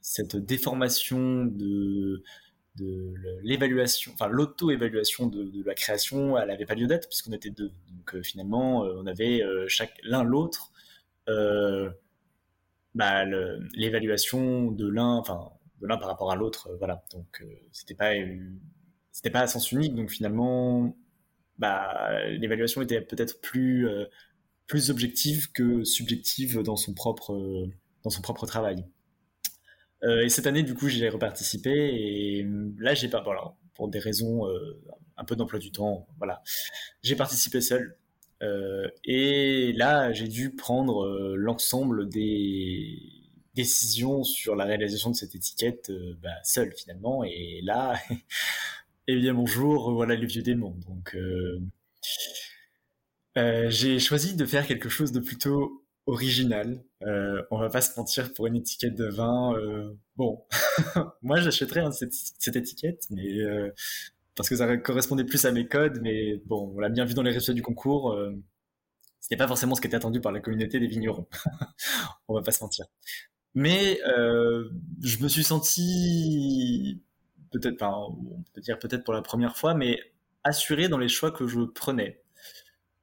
[0.00, 2.22] cette déformation de
[3.42, 7.72] l'évaluation, enfin l'auto-évaluation de, la création, elle n'avait pas lieu d'être puisqu'on était deux.
[7.88, 10.72] Donc euh, finalement, euh, on avait euh, chaque l'un l'autre
[12.94, 13.24] bah,
[13.74, 15.50] l'évaluation de l'un, enfin
[15.80, 17.04] de l'un par rapport à l'autre, voilà.
[17.12, 18.12] Donc c'était pas
[19.12, 19.94] c'était pas à sens unique.
[19.94, 20.96] Donc finalement,
[21.58, 23.88] bah, l'évaluation était peut-être plus
[24.66, 27.68] plus objective que subjective dans son propre
[28.04, 28.84] dans son propre travail.
[30.04, 33.88] Euh, et cette année, du coup, j'ai reparticipé et euh, là, j'ai pas, voilà, pour
[33.88, 34.80] des raisons euh,
[35.16, 36.42] un peu d'emploi du temps, voilà,
[37.02, 37.96] j'ai participé seul.
[39.04, 42.98] et là, j'ai dû prendre l'ensemble des
[43.54, 45.90] décisions sur la réalisation de cette étiquette
[46.22, 47.24] bah, seul finalement.
[47.24, 47.98] Et là,
[49.08, 50.76] eh bien bonjour, voilà les vieux démons.
[50.86, 51.16] Donc,
[53.70, 56.82] j'ai choisi de faire quelque chose de plutôt original.
[57.02, 59.54] Euh, on va pas se mentir pour une étiquette de vin.
[59.54, 60.44] Euh, bon,
[61.22, 63.70] moi j'achèterais cette, étiquette, mais euh,
[64.36, 66.00] parce que ça correspondait plus à mes codes.
[66.02, 68.12] Mais bon, on l'a bien vu dans les résultats du concours.
[68.12, 68.32] Euh,
[69.20, 71.26] c'était pas forcément ce qui était attendu par la communauté des vignerons.
[72.28, 72.86] on va pas se mentir.
[73.54, 74.68] Mais euh,
[75.02, 77.02] je me suis senti
[77.50, 79.98] peut-être, enfin, on peut dire peut-être pour la première fois, mais
[80.44, 82.22] assuré dans les choix que je prenais.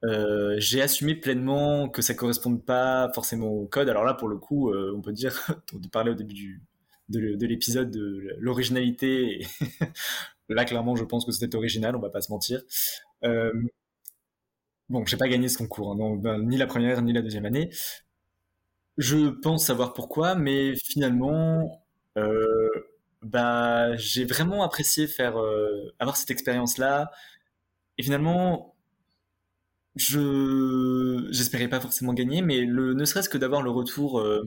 [0.04, 3.90] Euh, j'ai assumé pleinement que ça corresponde pas forcément au code.
[3.90, 6.62] Alors là, pour le coup, euh, on peut dire, on parlait au début
[7.10, 9.46] de, l'épisode de l'originalité.
[10.50, 12.62] là, clairement, je pense que c'était original, on va pas se mentir.
[13.24, 13.54] Euh,
[14.90, 17.70] bon, j'ai pas gagné ce concours, hein, ben, ni la première ni la deuxième année.
[18.98, 21.84] Je pense savoir pourquoi, mais finalement,
[22.18, 22.70] euh,
[23.22, 25.36] bah, j'ai vraiment apprécié faire
[26.00, 27.12] avoir cette expérience-là.
[27.98, 28.73] Et finalement,
[29.96, 34.42] je j'espérais pas forcément gagner, mais le ne serait-ce que d'avoir le retour, euh,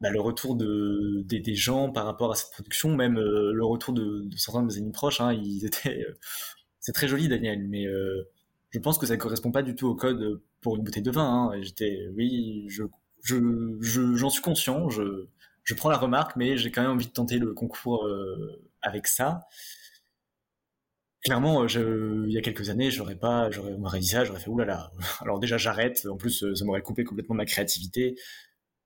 [0.00, 3.94] bah, le retour de des, gens par rapport à cette production, même euh, le retour
[3.94, 6.18] de, certains de mes amis proches, hein, ils étaient, euh,
[6.80, 7.86] c'est très joli Daniel, mais
[8.70, 11.50] je pense que ça correspond pas du tout au code pour une bouteille de vin.
[11.52, 11.62] Hein.
[11.62, 12.84] J'étais, oui, je
[13.22, 15.26] je j'en suis conscient, je
[15.64, 18.08] je prends la remarque, mais j'ai quand même envie de tenter le concours
[18.82, 19.48] avec ça
[21.26, 24.40] clairement, je, il y a quelques années, j'aurais pas, j'aurais, on m'aurait dit ça, j'aurais
[24.40, 24.92] fait oulala.
[25.20, 26.06] Alors déjà, j'arrête.
[26.06, 28.16] En plus, ça m'aurait coupé complètement ma créativité.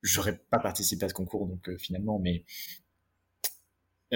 [0.03, 2.45] J'aurais pas participé à ce concours, donc euh, finalement, mais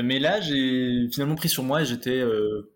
[0.02, 2.74] mais là, j'ai finalement pris sur moi et j'étais euh,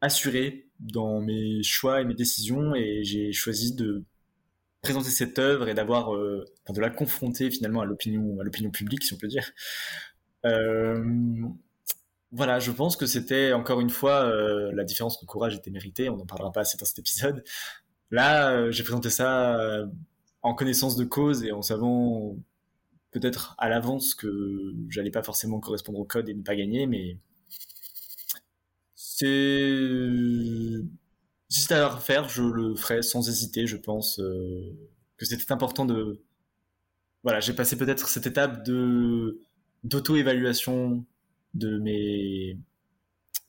[0.00, 4.04] assuré dans mes choix et mes décisions et j'ai choisi de
[4.82, 9.02] présenter cette œuvre et d'avoir, euh, de la confronter finalement à l'opinion, à l'opinion publique,
[9.02, 9.50] si on peut dire.
[10.44, 11.04] Euh,
[12.32, 16.08] voilà, je pense que c'était encore une fois euh, la différence de courage était méritée.
[16.08, 17.44] On n'en parlera pas assez dans cet épisode.
[18.10, 19.86] Là, euh, j'ai présenté ça euh,
[20.42, 22.36] en connaissance de cause et en savant
[23.10, 27.18] peut-être à l'avance que j'allais pas forcément correspondre au code et ne pas gagner, mais
[28.94, 29.78] c'est
[31.48, 34.16] si c'était à refaire, je le ferais sans hésiter, je pense.
[35.18, 36.22] que c'était important de
[37.22, 39.40] voilà j'ai passé peut-être cette étape de
[39.84, 41.04] d'auto-évaluation
[41.54, 42.58] de mes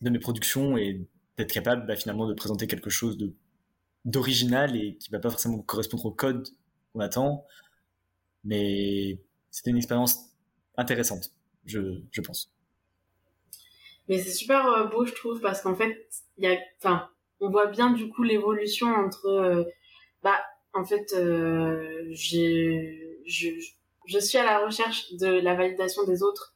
[0.02, 1.02] de mes productions et
[1.38, 3.34] d'être capable bah, finalement de présenter quelque chose de
[4.06, 6.48] d'original et qui va pas forcément correspondre au code
[6.92, 7.46] qu'on attend.
[8.44, 10.20] Mais c'était une expérience
[10.76, 11.32] intéressante
[11.66, 12.52] je, je pense.
[14.10, 17.50] Mais c'est super euh, beau je trouve parce qu'en fait il y a enfin on
[17.50, 19.64] voit bien du coup l'évolution entre euh,
[20.24, 20.44] bah
[20.74, 26.53] en fait euh, je, je suis à la recherche de la validation des autres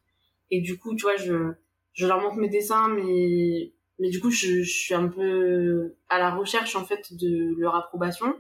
[0.52, 1.54] et du coup tu vois je
[1.94, 6.20] je leur montre mes dessins mais mais du coup je, je suis un peu à
[6.20, 8.34] la recherche en fait de leur approbation.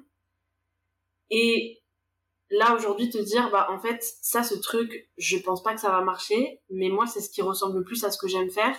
[1.29, 1.81] Et
[2.49, 5.89] là aujourd'hui te dire bah en fait ça ce truc je pense pas que ça
[5.89, 8.75] va marcher mais moi c'est ce qui ressemble le plus à ce que j'aime faire.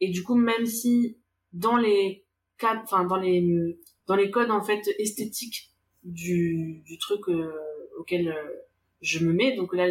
[0.00, 1.18] Et du coup même si
[1.52, 2.26] dans les
[2.58, 5.70] cadres enfin dans les dans les codes en fait esthétiques
[6.02, 7.52] du du truc euh,
[7.98, 8.66] auquel euh,
[9.00, 9.88] je me mets donc là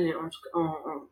[0.53, 1.07] en en,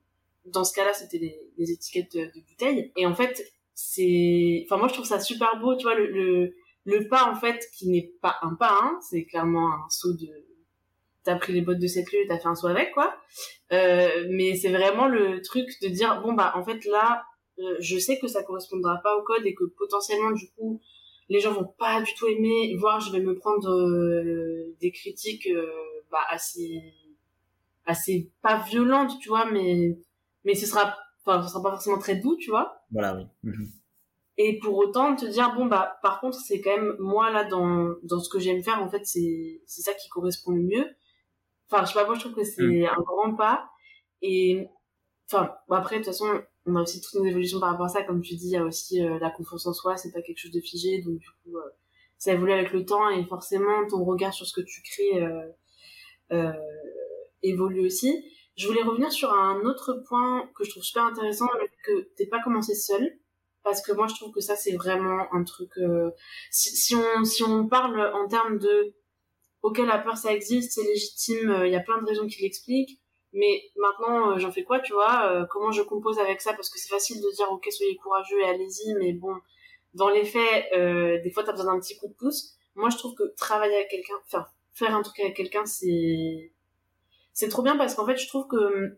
[0.45, 2.91] dans ce cas-là c'était des, des, étiquettes de, bouteilles.
[2.97, 6.55] Et en fait c'est enfin moi je trouve ça super beau tu vois le le,
[6.85, 10.27] le pas en fait qui n'est pas un pas hein, c'est clairement un saut de
[11.23, 13.15] t'as pris les bottes de cette lieu et t'as fait un saut avec quoi.
[13.71, 17.23] Euh, mais c'est vraiment le truc de dire bon bah en fait là
[17.59, 20.81] euh, je sais que ça correspondra pas au code et que potentiellement du coup
[21.29, 25.47] les gens vont pas du tout aimer voire je vais me prendre euh, des critiques
[25.47, 25.67] euh,
[26.11, 26.81] bah, assez
[27.85, 29.97] assez pas violentes tu vois mais
[30.43, 32.83] mais ce sera enfin ce sera pas forcément très doux tu vois.
[32.91, 33.25] Voilà oui.
[33.43, 33.67] Mhm.
[34.37, 37.95] et pour autant te dire bon bah par contre c'est quand même moi là dans
[38.03, 40.87] dans ce que j'aime faire en fait c'est c'est ça qui correspond le mieux.
[41.69, 42.85] Enfin je sais pas moi je trouve que c'est mm.
[42.85, 43.69] un grand pas.
[44.21, 44.67] Et
[45.29, 46.27] enfin bon, après de toute façon
[46.65, 48.03] on a aussi toutes nos évolutions par rapport à ça.
[48.03, 50.39] Comme tu dis il y a aussi euh, la confiance en soi c'est pas quelque
[50.39, 51.01] chose de figé.
[51.01, 51.69] Donc du coup euh,
[52.17, 55.47] ça évolue avec le temps et forcément ton regard sur ce que tu crées euh,
[56.31, 56.53] euh
[57.45, 58.23] évolue aussi
[58.55, 61.47] je voulais revenir sur un autre point que je trouve super intéressant
[61.83, 63.17] que t'es pas commencé seul
[63.63, 65.71] parce que moi je trouve que ça c'est vraiment un truc
[66.51, 68.93] si, si on si on parle en termes de
[69.61, 72.99] ok la peur ça existe c'est légitime il y a plein de raisons qui l'expliquent
[73.33, 76.69] mais maintenant, euh, j'en fais quoi, tu vois euh, Comment je compose avec ça Parce
[76.69, 79.35] que c'est facile de dire, ok, soyez courageux et allez-y, mais bon,
[79.95, 82.53] dans les faits, euh, des fois, t'as besoin d'un petit coup de pouce.
[82.75, 86.51] Moi, je trouve que travailler avec quelqu'un, enfin, faire un truc avec quelqu'un, c'est
[87.33, 88.95] c'est trop bien parce qu'en fait, je trouve que hum,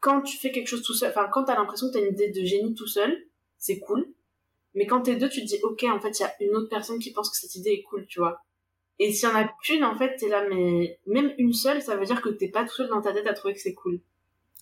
[0.00, 2.30] quand tu fais quelque chose tout seul, enfin, quand t'as l'impression que t'as une idée
[2.30, 3.16] de génie tout seul,
[3.56, 4.12] c'est cool.
[4.74, 6.68] Mais quand t'es deux, tu te dis, ok, en fait, il y a une autre
[6.68, 8.42] personne qui pense que cette idée est cool, tu vois.
[8.98, 11.96] Et s'il y en a qu'une, en fait, t'es là, mais même une seule, ça
[11.96, 14.00] veut dire que t'es pas tout seul dans ta tête à trouver que c'est cool.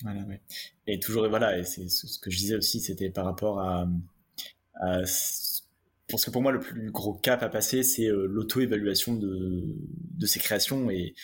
[0.02, 0.40] Voilà, ouais.
[0.86, 3.86] Et toujours, voilà, et c'est ce que je disais aussi, c'était par rapport à,
[4.74, 4.98] à,
[6.08, 10.26] Parce que pour moi, le plus gros cap à passer, c'est euh, l'auto-évaluation de, de
[10.26, 10.90] ses créations.
[10.90, 11.14] Et,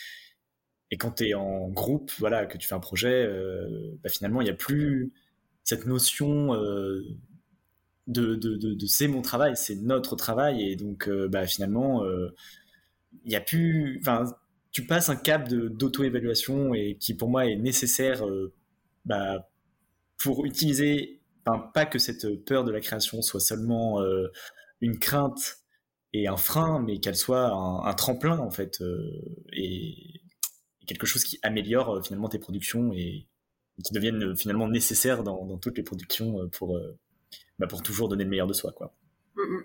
[0.91, 4.41] et quand tu es en groupe, voilà, que tu fais un projet, euh, bah, finalement,
[4.41, 5.11] il n'y a plus
[5.63, 7.03] cette notion euh,
[8.07, 10.63] de, c'est mon travail, c'est notre travail.
[10.63, 12.05] Et donc, euh, bah, finalement,
[13.25, 14.25] il y a plus, enfin,
[14.71, 18.23] tu passes un cap d'auto-évaluation et qui pour moi est nécessaire
[19.05, 19.49] bah,
[20.17, 21.21] pour utiliser,
[21.73, 24.01] pas que cette peur de la création soit seulement
[24.79, 25.57] une crainte
[26.13, 28.81] et un frein, mais qu'elle soit un, tremplin en fait
[30.87, 33.27] quelque chose qui améliore finalement tes productions et,
[33.83, 36.79] qui deviennent finalement nécessaires dans, toutes les productions pour,
[37.59, 38.91] bah, pour toujours donner le meilleur de soi quoi.
[39.35, 39.63] Mm, mm.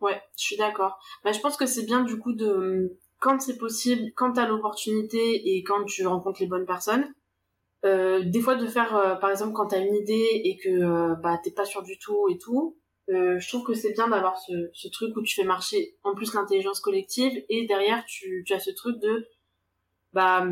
[0.00, 0.98] Ouais, je suis d'accord.
[1.24, 5.56] Bah, je pense que c'est bien du coup de quand c'est possible, quand t'as l'opportunité
[5.56, 7.06] et quand tu rencontres les bonnes personnes,
[7.84, 11.14] euh, des fois de faire, euh, par exemple, quand t'as une idée et que euh,
[11.22, 12.76] bah t'es pas sûr du tout et tout,
[13.10, 16.34] euh, je trouve que c'est bien d'avoir ce, truc où tu fais marcher en plus
[16.34, 19.26] l'intelligence collective et derrière tu, tu as ce truc de
[20.14, 20.46] bah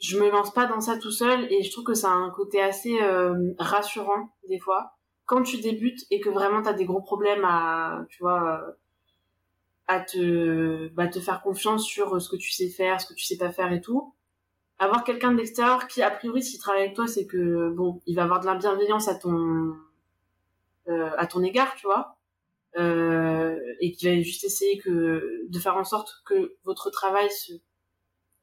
[0.00, 2.30] je me lance pas dans ça tout seul et je trouve que ça a un
[2.30, 2.98] côté assez
[3.58, 4.92] rassurant des fois.
[5.26, 8.64] Quand tu débutes et que vraiment tu as des gros problèmes à, tu vois,
[9.90, 13.26] à te, bah, te faire confiance sur ce que tu sais faire, ce que tu
[13.26, 14.14] sais pas faire et tout,
[14.78, 18.14] avoir quelqu'un de l'extérieur qui, a priori, s'il travaille avec toi, c'est que, bon, il
[18.14, 19.74] va avoir de la bienveillance à ton,
[20.88, 22.16] euh, à ton égard, tu vois,
[22.78, 27.52] euh, et qui va juste essayer que, de faire en sorte que votre travail se,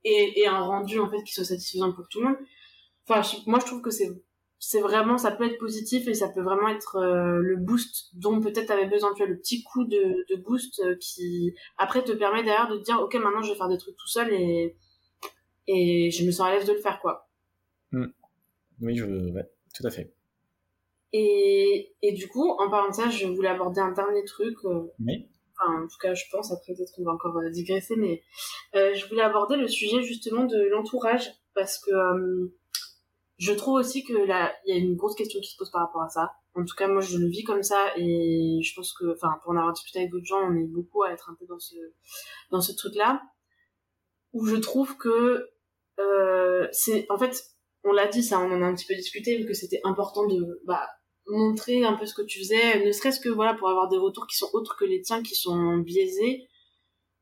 [0.03, 2.37] ait, un rendu, en fait, qui soit satisfaisant pour tout le monde.
[3.07, 4.09] Enfin, moi, je trouve que c'est
[4.59, 8.41] c'est vraiment ça peut être positif et ça peut vraiment être euh, le boost dont
[8.41, 12.11] peut-être avait besoin tu vois le petit coup de, de boost euh, qui après te
[12.11, 14.75] permet derrière de te dire ok maintenant je vais faire des trucs tout seul et
[15.67, 17.29] et je me sens à l'aise de le faire quoi
[17.91, 18.07] mm.
[18.81, 20.11] oui je ouais, tout à fait
[21.13, 24.91] et et du coup en parlant de ça je voulais aborder un dernier truc euh,
[25.05, 25.29] oui.
[25.59, 28.23] Enfin en tout cas je pense, après peut-être qu'on va encore euh, digresser, mais
[28.75, 32.53] euh, je voulais aborder le sujet justement de l'entourage, parce que euh,
[33.37, 35.81] je trouve aussi que là, il y a une grosse question qui se pose par
[35.81, 36.31] rapport à ça.
[36.55, 39.51] En tout cas, moi, je le vis comme ça et je pense que, enfin, pour
[39.51, 41.75] en avoir discuté avec d'autres gens, on est beaucoup à être un peu dans ce,
[42.49, 43.21] dans ce truc-là,
[44.33, 45.47] où je trouve que
[46.71, 47.43] c'est, en fait,
[47.83, 50.61] on l'a dit, ça, on en a un petit peu discuté, que c'était important de,
[50.65, 50.89] bah,
[51.28, 54.28] montrer un peu ce que tu faisais, ne serait-ce que voilà pour avoir des retours
[54.28, 56.47] qui sont autres que les tiens, qui sont biaisés,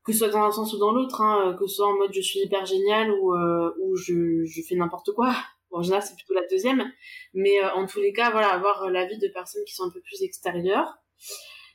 [0.04, 2.12] que ce soit dans un sens ou dans l'autre, hein, que ce soit en mode
[2.12, 5.34] je suis hyper génial ou euh, ou je, je fais n'importe quoi.
[5.72, 6.90] en général, c'est plutôt la deuxième,
[7.34, 10.00] mais euh, en tous les cas, voilà, avoir l'avis de personnes qui sont un peu
[10.00, 10.96] plus extérieures.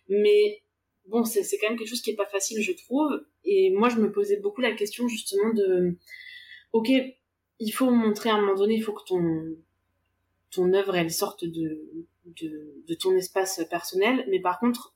[0.10, 0.64] Mais
[1.06, 3.12] bon, c'est c'est quand même quelque chose qui est pas facile, je trouve.
[3.44, 5.98] Et moi, je me posais beaucoup la question justement de,
[6.74, 6.90] ok,
[7.60, 9.56] il faut montrer à un moment donné, il faut que ton
[10.52, 12.08] ton œuvre elle sorte de
[12.40, 14.26] de, ton espace personnel.
[14.30, 14.94] Mais par contre,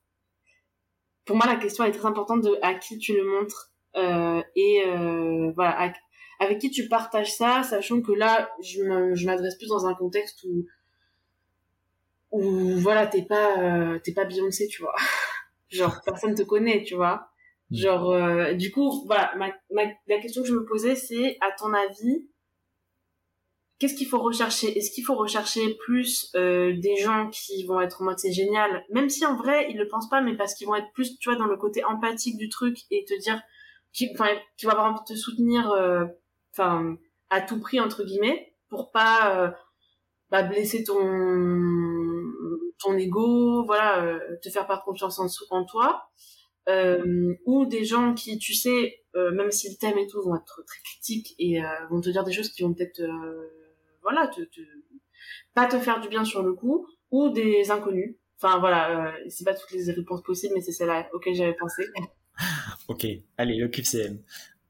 [1.25, 4.83] pour moi, la question est très importante de à qui tu le montres euh, et
[4.85, 5.93] euh, voilà,
[6.39, 10.65] avec qui tu partages ça, sachant que là, je m'adresse plus dans un contexte où
[12.31, 14.95] où voilà, t'es pas euh, t'es pas Beyoncé, tu vois.
[15.69, 17.29] Genre personne te connaît, tu vois.
[17.71, 17.75] Mm.
[17.75, 19.33] Genre du coup, voilà,
[19.69, 22.27] la question que je me posais, c'est à ton avis,
[23.79, 24.77] qu'est-ce qu'il faut rechercher?
[24.77, 28.83] Est-ce qu'il faut rechercher plus euh, des gens qui vont être en mode c'est génial,
[28.89, 31.29] même si en vrai ils le pensent pas, mais parce qu'ils vont être plus, tu
[31.29, 33.41] vois, dans le côté empathique du truc et te dire,
[34.13, 36.05] enfin, tu vas avoir envie de te soutenir, euh,
[36.53, 36.97] enfin,
[37.29, 39.51] à tout prix entre guillemets, pour pas euh,
[40.29, 40.99] bah, blesser ton
[42.79, 46.09] ton ego, voilà, te faire perdre confiance en, en toi.
[47.45, 51.35] ou des gens qui, tu sais, même s'ils t'aiment et tout, vont être très critiques
[51.39, 53.01] et vont te dire des choses qui vont peut-être
[54.05, 54.41] voilà, te,
[55.53, 58.15] pas te faire du bien sur le coup, ou des inconnus.
[58.37, 61.83] Enfin voilà, euh, c'est pas toutes les réponses possibles, mais c'est celle-là auquel j'avais pensé.
[62.87, 64.19] ok, allez, le QCM.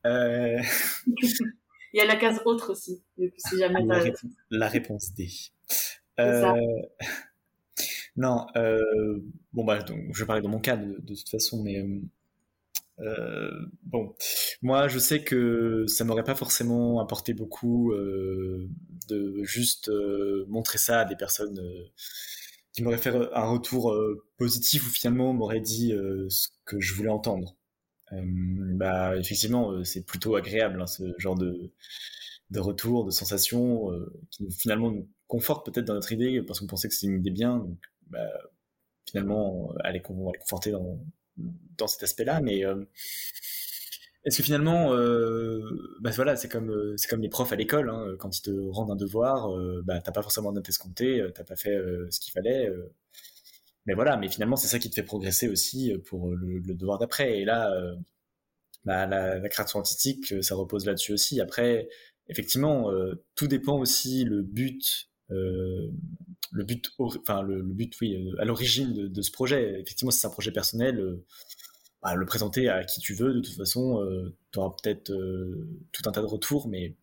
[0.05, 0.61] Euh...
[1.93, 3.01] Il y a la case autre aussi,
[3.37, 5.29] si jamais la, réponse, la réponse D.
[6.19, 6.53] Euh...
[8.17, 9.19] Non, euh...
[9.51, 11.83] bon bah donc, je vais parler dans mon cas de, de toute façon, mais
[12.99, 13.51] euh, euh,
[13.83, 14.15] bon,
[14.61, 18.69] moi je sais que ça m'aurait pas forcément apporté beaucoup euh,
[19.09, 21.59] de juste euh, montrer ça à des personnes
[22.73, 23.95] qui m'auraient fait un retour
[24.37, 25.93] positif ou finalement m'auraient dit
[26.29, 27.55] ce que je voulais entendre.
[28.11, 31.71] bah effectivement c'est plutôt agréable hein, ce genre de,
[32.51, 33.91] de retour, de sensation
[34.31, 37.31] qui finalement nous conforte peut-être dans notre idée parce qu'on pensait que c'était une idée
[37.31, 37.59] bien.
[37.59, 38.27] Donc, bah,
[39.05, 40.99] finalement, elle est confortée dans,
[41.37, 42.83] dans cet aspect-là, mais euh,
[44.23, 47.89] est-ce que finalement, euh, bah voilà, c'est comme euh, c'est comme les profs à l'école,
[47.89, 49.49] hein, quand ils te rendent un devoir,
[49.83, 51.77] bah t'as pas forcément note escompté, t'as pas fait
[52.09, 52.69] ce qu'il fallait,
[53.85, 57.39] mais voilà, mais finalement c'est ça qui te fait progresser aussi pour le, devoir d'après.
[57.39, 57.71] Et là,
[58.85, 61.41] bah, la, création artistique, ça repose là-dessus aussi.
[61.41, 61.87] Après,
[62.27, 62.91] effectivement,
[63.35, 65.09] tout dépend aussi le but
[66.51, 69.81] le but, enfin le, but, oui, euh, à l'origine de, ce projet.
[69.81, 71.25] Effectivement, c'est un projet personnel, euh,
[72.03, 73.33] bah, le présenter à qui tu veux.
[73.33, 75.11] De toute façon, euh, tu auras peut-être
[75.91, 76.95] tout un tas de retours, mais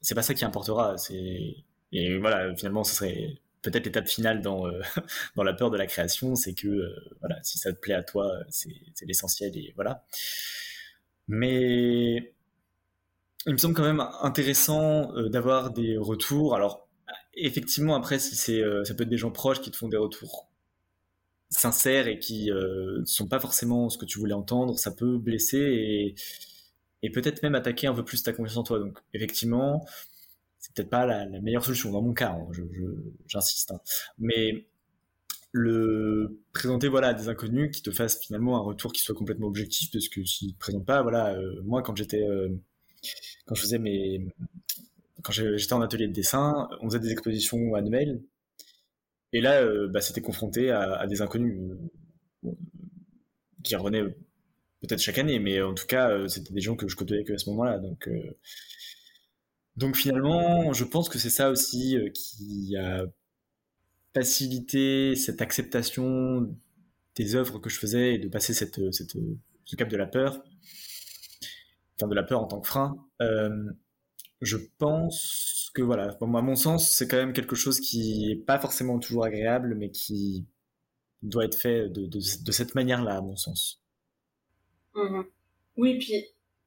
[0.00, 0.98] c'est pas ça qui importera.
[0.98, 1.56] C'est
[1.92, 4.66] et voilà, finalement, ce serait peut-être l'étape finale dans
[5.36, 8.30] dans la peur de la création, c'est que voilà, si ça te plaît à toi,
[8.50, 8.70] c'est
[9.02, 10.04] l'essentiel et voilà.
[11.28, 12.34] Mais
[13.46, 16.54] il me semble quand même intéressant d'avoir des retours.
[16.54, 16.85] Alors
[17.36, 19.96] effectivement, après, si c'est, euh, ça peut être des gens proches qui te font des
[19.96, 20.48] retours
[21.50, 26.14] sincères et qui euh, sont pas forcément ce que tu voulais entendre, ça peut blesser
[27.02, 28.80] et, peut-être même attaquer un peu plus ta confiance en toi.
[28.80, 29.86] Donc, effectivement,
[30.58, 32.48] c'est peut-être pas la, meilleure solution dans mon cas, hein,
[33.28, 33.70] j'insiste.
[33.70, 33.80] Hein.
[34.18, 34.66] Mais
[35.52, 39.46] le présenter voilà à des inconnus qui te fassent finalement un retour qui soit complètement
[39.46, 42.26] objectif parce que s'ils te présentent pas voilà euh, moi quand j'étais
[43.46, 44.26] quand je faisais mes
[45.22, 48.22] quand j'étais en atelier de dessin, on faisait des expositions annuelles.
[49.32, 51.58] Et là, euh, bah, c'était confronté à, des inconnus
[52.44, 52.50] euh,
[53.62, 54.04] qui revenaient
[54.80, 57.32] peut-être chaque année, mais en tout cas, euh, c'était des gens que je côtoyais que
[57.32, 57.78] à ce moment-là.
[57.78, 58.08] Donc,
[59.76, 63.04] donc finalement, je pense que c'est ça aussi qui a
[64.14, 66.56] facilité cette acceptation
[67.14, 70.42] des œuvres que je faisais et de passer ce cap de la peur,
[71.96, 73.06] enfin de la peur en tant que frein
[74.40, 78.58] je pense que voilà, à mon sens, c'est quand même quelque chose qui est pas
[78.58, 80.46] forcément toujours agréable, mais qui
[81.22, 83.82] doit être fait de, de, cette manière-là, à mon sens.
[84.94, 85.22] Mmh
[85.78, 86.24] oui, puis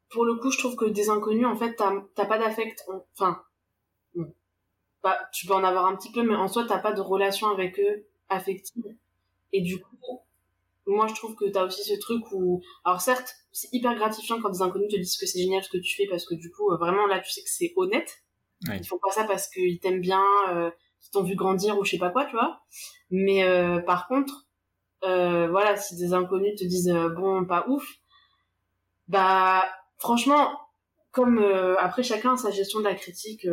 [0.10, 2.86] pour le coup, je trouve que des inconnus, en fait, t'as pas d'affect.
[3.14, 3.42] Enfin,
[5.02, 7.48] bah, tu peux en avoir un petit peu, mais en soi, t'as pas de relation
[7.48, 8.96] avec eux affective.
[9.52, 10.22] Et du coup,
[10.90, 14.50] moi je trouve que t'as aussi ce truc où alors certes c'est hyper gratifiant quand
[14.50, 16.70] des inconnus te disent que c'est génial ce que tu fais parce que du coup
[16.78, 18.24] vraiment là tu sais que c'est honnête.
[18.68, 20.70] Ils font pas ça parce qu'ils t'aiment bien euh,
[21.00, 22.62] qu'ils t'ont vu grandir ou je sais pas quoi tu vois.
[23.10, 24.50] Mais euh, par contre
[25.06, 27.88] euh, voilà si des inconnus te disent euh, bon pas ouf
[29.08, 29.64] bah
[29.98, 30.60] franchement
[31.12, 33.48] comme euh, après chacun a sa gestion de la critique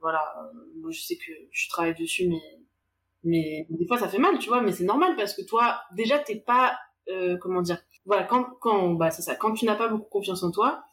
[0.00, 0.34] voilà
[0.80, 2.42] moi je sais que je travaille dessus mais
[3.24, 6.18] mais des fois ça fait mal tu vois mais c'est normal parce que toi déjà
[6.18, 9.88] t'es pas euh, comment dire voilà quand quand bah c'est ça quand tu n'as pas
[9.88, 10.84] beaucoup confiance en toi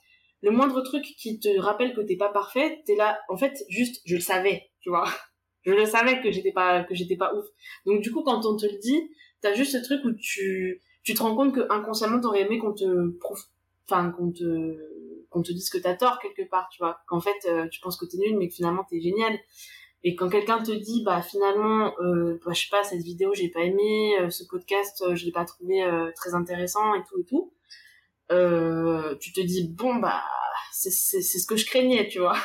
[0.41, 4.01] le moindre truc qui te rappelle que t'es pas parfait t'es là en fait juste
[4.05, 5.05] je le savais tu vois.
[5.63, 7.45] Je le savais que j'étais pas que j'étais pas ouf.
[7.86, 9.11] Donc du coup quand on te le dit
[9.41, 12.73] t'as juste ce truc où tu tu te rends compte que inconsciemment t'aurais aimé qu'on
[12.73, 13.43] te prouve
[13.88, 14.75] enfin qu'on te
[15.29, 17.01] qu'on te dise que t'as tort quelque part tu vois.
[17.07, 19.38] Qu'en fait euh, tu penses que t'es nul mais que finalement t'es génial
[20.03, 23.49] et quand quelqu'un te dit, bah finalement, euh, bah, je sais pas, cette vidéo j'ai
[23.49, 27.19] pas aimé, euh, ce podcast euh, je l'ai pas trouvé euh, très intéressant et tout
[27.19, 27.53] et tout,
[28.31, 30.23] euh, tu te dis bon bah
[30.71, 32.37] c'est c'est c'est ce que je craignais, tu vois.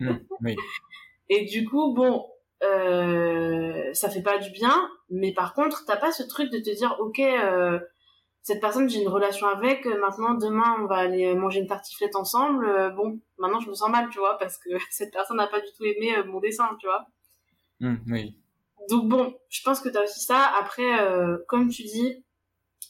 [0.00, 0.10] Mmh,
[0.42, 0.56] oui.
[1.28, 2.24] Et du coup bon,
[2.62, 6.70] euh, ça fait pas du bien, mais par contre t'as pas ce truc de te
[6.74, 7.20] dire ok.
[8.46, 11.66] Euh, cette personne j'ai une relation avec euh, maintenant demain on va aller manger une
[11.66, 15.38] tartiflette ensemble euh, bon maintenant je me sens mal tu vois parce que cette personne
[15.38, 17.06] n'a pas du tout aimé euh, mon dessin tu vois.
[17.80, 18.36] Mmh, oui.
[18.88, 20.52] Donc bon je pense que t'as aussi ça.
[20.60, 22.24] Après euh, comme tu dis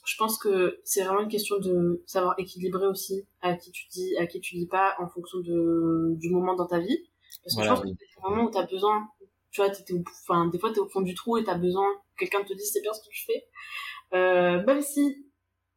[0.05, 4.17] je pense que c'est vraiment une question de savoir équilibrer aussi à qui tu dis
[4.19, 6.99] à qui tu dis pas en fonction de du moment dans ta vie.
[7.43, 7.97] Parce que Voilà, je pense oui.
[7.97, 9.09] que c'est moment où t'as besoin
[9.51, 11.87] tu vois t'étais au, enfin des fois t'es au fond du trou et t'as besoin
[12.17, 13.47] que quelqu'un te dise c'est bien ce que tu fais.
[14.13, 15.26] Euh, même si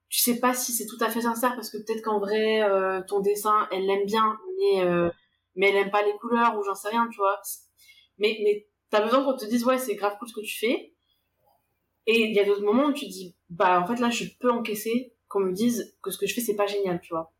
[0.09, 3.01] tu sais pas si c'est tout à fait sincère parce que peut-être qu'en vrai euh,
[3.07, 5.09] ton dessin elle l'aime bien mais euh,
[5.55, 7.39] mais elle aime pas les couleurs ou j'en sais rien tu vois.
[8.17, 10.93] Mais mais t'as besoin qu'on te dise ouais c'est grave cool ce que tu fais.
[12.07, 14.51] Et il y a d'autres moments où tu dis bah en fait là je peux
[14.51, 17.31] encaisser qu'on me dise que ce que je fais c'est pas génial tu vois.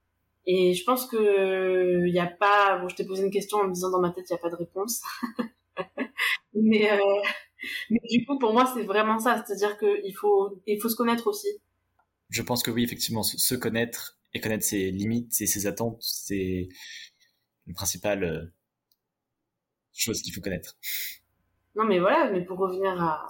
[0.45, 3.67] Et je pense que il y a pas bon je t'ai posé une question en
[3.67, 5.01] me disant dans ma tête il y a pas de réponse.
[6.53, 7.22] Mais euh,
[7.89, 9.43] mais du coup pour moi c'est vraiment ça.
[9.45, 11.47] C'est à dire que il faut il faut se connaître aussi
[12.30, 16.69] je pense que oui effectivement se connaître et connaître ses limites et ses attentes c'est
[17.67, 18.45] une principale euh,
[19.93, 20.77] chose qu'il faut connaître
[21.75, 23.27] Non, mais voilà, mais pour revenir à,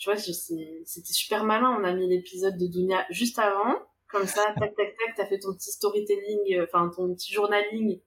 [0.00, 1.76] tu vois, c'était super malin.
[1.78, 3.76] On a mis l'épisode de Dunia juste avant.
[4.08, 8.00] Comme ça, tac, tac, tac, t'as fait ton petit storytelling, euh, enfin, ton petit journaling.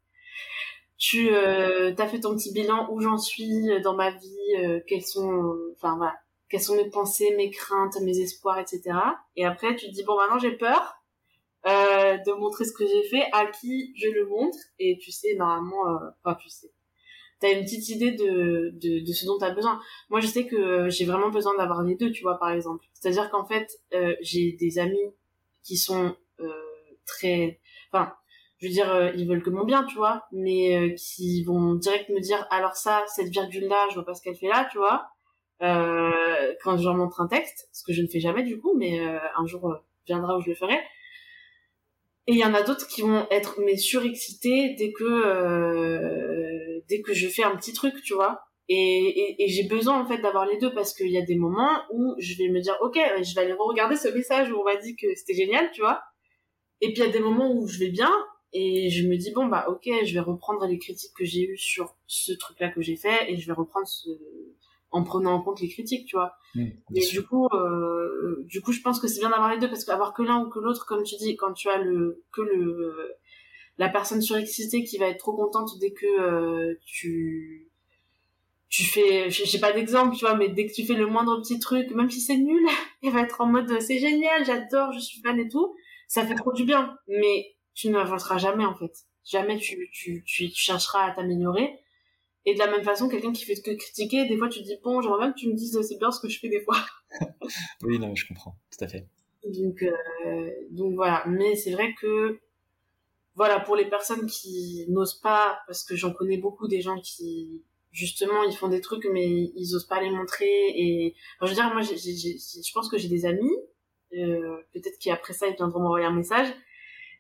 [0.98, 4.80] Tu, euh, t'as fait ton petit bilan où j'en suis euh, dans ma vie, euh,
[4.88, 6.16] quelles sont, enfin, voilà,
[6.54, 8.96] quelles sont mes pensées, mes craintes, mes espoirs, etc.
[9.36, 11.02] Et après, tu te dis, bon, maintenant, j'ai peur,
[11.66, 14.60] euh, de montrer ce que j'ai fait, à qui je le montre.
[14.78, 16.70] Et tu sais, normalement, euh, enfin, tu sais.
[17.40, 20.90] T'as une petite idée de, de, ce dont t'as besoin moi je sais que euh,
[20.90, 23.82] j'ai vraiment besoin d'avoir les deux tu vois par exemple c'est à dire qu'en fait
[23.94, 25.12] euh, j'ai des amis
[25.62, 26.16] qui sont
[27.06, 27.60] très
[27.92, 28.14] enfin
[28.60, 32.22] je veux dire ils veulent que mon bien tu vois mais qui vont direct me
[32.22, 35.10] dire alors ça cette virgule là je vois pas ce qu'elle fait là tu vois
[35.62, 38.76] euh, quand je leur montre un texte ce que je ne fais jamais du coup
[38.78, 39.76] mais euh, un jour euh,
[40.08, 40.78] viendra où je le ferai.
[42.26, 47.02] Et il y en a d'autres qui vont être mais surexcités dès que euh, dès
[47.02, 48.42] que je fais un petit truc tu vois.
[48.70, 51.36] Et, et, et j'ai besoin en fait d'avoir les deux parce qu'il y a des
[51.36, 54.64] moments où je vais me dire ok je vais aller regarder ce message où on
[54.64, 56.02] m'a dit que c'était génial tu vois.
[56.82, 58.12] Et puis il y a des moments où je vais bien
[58.54, 61.58] et je me dis bon bah ok je vais reprendre les critiques que j'ai eues
[61.58, 64.10] sur ce truc là que j'ai fait et je vais reprendre ce
[64.94, 68.72] en prenant en compte les critiques tu vois Mmh, et du coup, euh, du coup,
[68.72, 70.86] je pense que c'est bien d'avoir les deux parce qu'avoir que l'un ou que l'autre,
[70.86, 73.16] comme tu dis, quand tu as le que le
[73.80, 77.72] la personne surexcitée qui va être trop contente dès que euh, tu
[78.70, 81.42] tu fais, je j'ai pas d'exemple, tu vois, mais dès que tu fais le moindre
[81.42, 82.64] petit truc, même si c'est nul,
[83.04, 85.76] elle va être en mode c'est génial, j'adore, je suis fan et tout,
[86.08, 86.96] ça fait trop du bien.
[87.08, 88.94] Mais tu n'avanceras jamais en fait,
[89.26, 91.80] jamais tu tu tu, tu chercheras à t'améliorer.
[92.46, 94.78] Et de la même façon, quelqu'un qui fait que critiquer, des fois tu te dis
[94.84, 96.78] bon, j'aimerais bien que tu me dises c'est bien ce que je fais des fois.
[97.84, 99.08] oui non je comprends tout à fait
[99.46, 101.24] Donc, euh, donc voilà.
[101.28, 102.40] Mais c'est vrai que,
[103.36, 107.64] voilà, pour les personnes qui n'osent pas, parce que j'en connais beaucoup des gens qui,
[107.92, 110.70] justement, ils font des trucs, mais ils osent pas les montrer.
[110.76, 113.56] Et, enfin, je veux dire, moi, je pense que j'ai des amis,
[114.18, 116.54] euh, peut-être qu'après ça, ils viendront m'envoyer un message,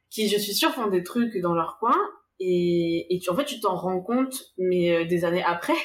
[0.09, 1.95] qui, je suis sûre, font des trucs dans leur coin.
[2.39, 5.75] Et, et tu, en fait, tu t'en rends compte, mais euh, des années après.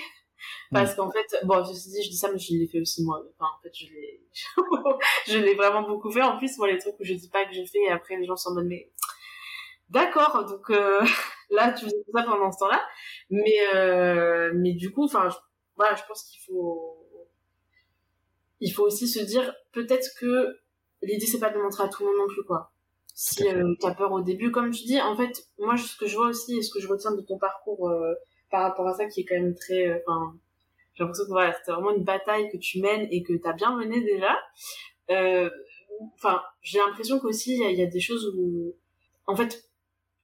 [0.70, 3.22] Parce qu'en fait, bon, ceci dit, je dis ça, mais je l'ai fait aussi moi.
[3.38, 4.22] Enfin, en fait, je l'ai,
[5.26, 6.22] je l'ai vraiment beaucoup fait.
[6.22, 8.26] En plus, moi, les trucs où je dis pas que je fais, et après, les
[8.26, 8.90] gens s'en donnent, mais
[9.88, 11.00] d'accord, donc euh,
[11.50, 12.86] là, tu faisais ça pendant ce temps-là.
[13.30, 15.36] Mais, euh, mais du coup, enfin, je,
[15.76, 17.08] voilà, je pense qu'il faut,
[18.60, 20.58] il faut aussi se dire, peut-être que
[21.02, 22.72] l'idée c'est pas de montrer à tout le monde non plus quoi.
[23.20, 26.14] Si euh, t'as peur au début, comme tu dis, en fait, moi ce que je
[26.14, 28.14] vois aussi et ce que je retiens de ton parcours euh,
[28.48, 30.38] par rapport à ça qui est quand même très, euh, enfin,
[30.94, 33.76] j'ai l'impression que voilà, c'était vraiment une bataille que tu mènes et que t'as bien
[33.76, 34.38] mené déjà.
[36.14, 38.76] Enfin, j'ai l'impression qu'aussi il y, y, a des choses où,
[39.26, 39.64] en fait,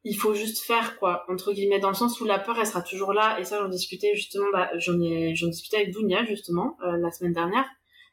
[0.04, 2.82] il faut juste faire quoi entre guillemets dans le sens où la peur elle sera
[2.82, 6.76] toujours là et ça j'en discutais justement bah, j'en ai j'en discutais avec Dounia justement
[6.84, 7.66] euh, la semaine dernière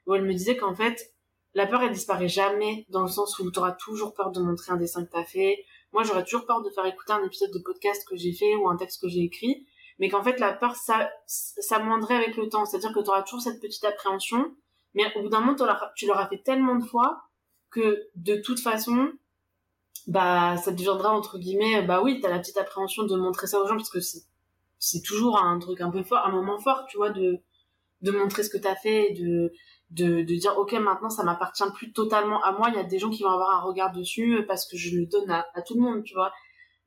[0.08, 1.14] où elle me disait qu'en fait
[1.54, 4.72] la peur elle disparaît jamais dans le sens où tu auras toujours peur de montrer
[4.72, 5.66] un dessin que tu as fait.
[5.92, 8.70] Moi j'aurais toujours peur de faire écouter un épisode de podcast que j'ai fait ou
[8.70, 9.66] un texte que j'ai écrit.
[10.00, 12.66] Mais qu'en fait la peur ça ça moindrait avec le temps.
[12.66, 14.56] C'est-à-dire que tu auras toujours cette petite appréhension.
[14.94, 15.56] Mais au bout d'un moment
[15.96, 17.24] tu l'auras fait tellement de fois
[17.70, 19.12] que de toute façon
[20.08, 23.68] bah ça deviendra entre guillemets bah oui t'as la petite appréhension de montrer ça aux
[23.68, 24.24] gens parce que c'est
[24.80, 27.40] c'est toujours un truc un peu fort un moment fort tu vois de
[28.02, 29.54] de montrer ce que t'as fait de
[29.92, 32.70] de de dire ok maintenant ça m'appartient plus totalement à moi.
[32.70, 35.06] Il y a des gens qui vont avoir un regard dessus parce que je le
[35.06, 36.32] donne à, à tout le monde tu vois.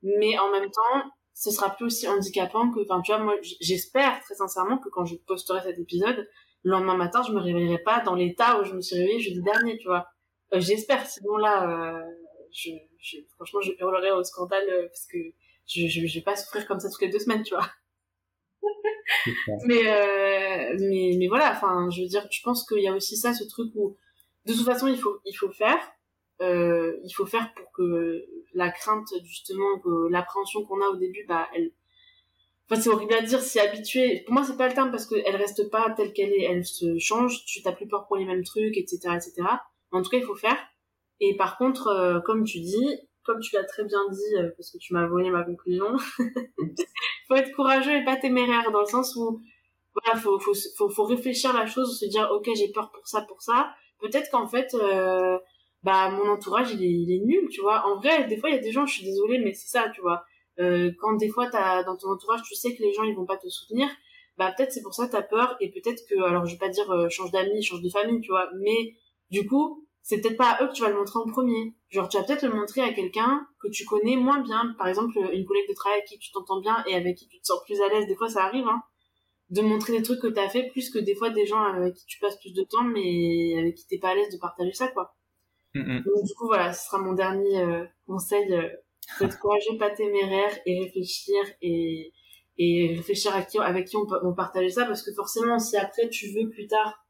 [0.03, 4.21] Mais en même temps ce sera plus aussi handicapant que enfin tu vois moi j'espère
[4.21, 6.27] très sincèrement que quand je posterai cet épisode
[6.63, 9.41] le lendemain matin je me réveillerai pas dans l'état où je me suis réveillée jeudi
[9.41, 10.07] dernier tu vois.
[10.53, 12.01] Euh, j'espère sinon là euh,
[12.55, 15.17] je, je, franchement, je hurlerais au scandale euh, parce que
[15.67, 17.67] je, je, je vais pas souffrir comme ça toutes les deux semaines, tu vois.
[19.65, 23.17] Mais, euh, mais, mais voilà, enfin, je veux dire, je pense qu'il y a aussi
[23.17, 23.95] ça, ce truc où,
[24.45, 25.79] de toute façon, il faut, il faut faire.
[26.41, 31.25] Euh, il faut faire pour que la crainte, justement, que l'appréhension qu'on a au début,
[31.27, 31.71] bah, elle,
[32.69, 34.23] enfin, c'est horrible à dire, s'y habituer.
[34.25, 36.97] Pour moi, c'est pas le terme parce qu'elle reste pas telle qu'elle est, elle se
[36.99, 39.33] change, tu t'as plus peur pour les mêmes trucs, etc., etc.
[39.91, 40.57] en tout cas, il faut faire.
[41.21, 44.71] Et par contre, euh, comme tu dis, comme tu l'as très bien dit, euh, parce
[44.71, 45.97] que tu m'as volé ma conclusion,
[47.27, 49.41] faut être courageux et pas téméraire dans le sens où
[49.93, 53.21] voilà, faut, faut, faut, faut réfléchir la chose, se dire ok j'ai peur pour ça,
[53.21, 53.73] pour ça.
[53.99, 55.37] Peut-être qu'en fait, euh,
[55.83, 57.85] bah mon entourage il est, nul, tu vois.
[57.87, 59.89] En vrai, des fois il y a des gens, je suis désolée, mais c'est ça,
[59.93, 60.23] tu vois.
[60.59, 63.25] Euh, quand des fois t'as dans ton entourage, tu sais que les gens ils vont
[63.25, 63.87] pas te soutenir,
[64.37, 66.69] bah peut-être c'est pour ça que t'as peur et peut-être que alors je vais pas
[66.69, 68.95] dire change d'amis, change de famille, tu vois, mais
[69.31, 71.73] du coup c'est peut-être pas à eux que tu vas le montrer en premier.
[71.89, 74.75] Genre, tu vas peut-être le montrer à quelqu'un que tu connais moins bien.
[74.77, 77.39] Par exemple, une collègue de travail avec qui tu t'entends bien et avec qui tu
[77.39, 78.05] te sens plus à l'aise.
[78.05, 78.83] Des fois, ça arrive, hein.
[79.49, 82.05] De montrer des trucs que t'as fait plus que des fois des gens avec qui
[82.05, 84.89] tu passes plus de temps, mais avec qui t'es pas à l'aise de partager ça,
[84.89, 85.15] quoi.
[85.73, 88.53] Donc, du coup, voilà, ce sera mon dernier euh, conseil.
[88.53, 88.69] Euh,
[89.21, 92.13] être courageux, pas téméraire et réfléchir et,
[92.59, 95.77] et réfléchir à qui, avec qui on peut on partager ça parce que forcément, si
[95.77, 97.04] après tu veux plus tard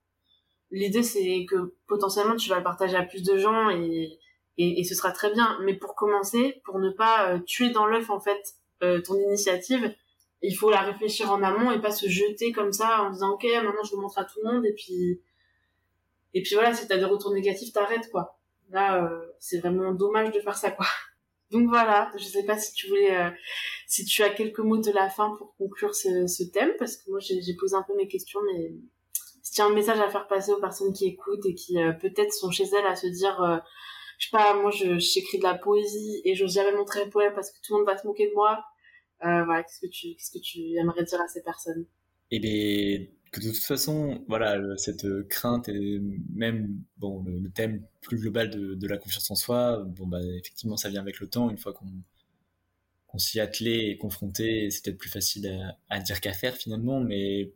[0.71, 4.19] l'idée c'est que potentiellement tu vas le partager à plus de gens et,
[4.57, 5.57] et, ce sera très bien.
[5.63, 9.93] Mais pour commencer, pour ne pas euh, tuer dans l'œuf en fait euh, ton initiative,
[10.41, 13.43] il faut la réfléchir en amont et pas se jeter comme ça en disant ok
[13.43, 15.21] maintenant je le montre à tout le monde et puis
[16.33, 18.37] et puis voilà si t'as des retours négatifs t'arrêtes quoi.
[18.69, 20.85] Là euh, c'est vraiment dommage de faire ça quoi.
[21.51, 23.31] Donc voilà, je sais pas si tu voulais,
[23.85, 27.11] si tu as quelques mots de la fin pour conclure ce, ce thème, parce que
[27.11, 28.73] moi j'ai posé un peu mes questions, mais
[29.61, 32.65] un message à faire passer aux personnes qui écoutent et qui euh, peut-être sont chez
[32.65, 33.57] elles à se dire euh,
[34.17, 37.51] je sais pas moi j'écris de la poésie et j'ose jamais montrer un poème parce
[37.51, 38.63] que tout le monde va se moquer de moi.
[39.23, 41.85] Euh, voilà qu'est-ce que tu qu'est-ce que tu aimerais dire à ces personnes?
[42.31, 45.99] Et eh bien que de toute façon voilà cette crainte et
[46.33, 50.77] même bon le, thème plus global de, de, la confiance en soi bon bah effectivement
[50.77, 51.49] ça vient avec le temps.
[51.49, 51.91] Une fois qu'on
[53.07, 56.99] qu'on s'y attelait et confronté c'est peut-être plus facile à dire qu'à faire finalement.
[56.99, 57.51] Mais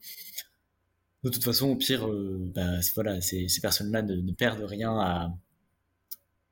[1.24, 4.98] de toute façon, au pire, euh, bah, voilà, ces, personnes-là ne, perdent rien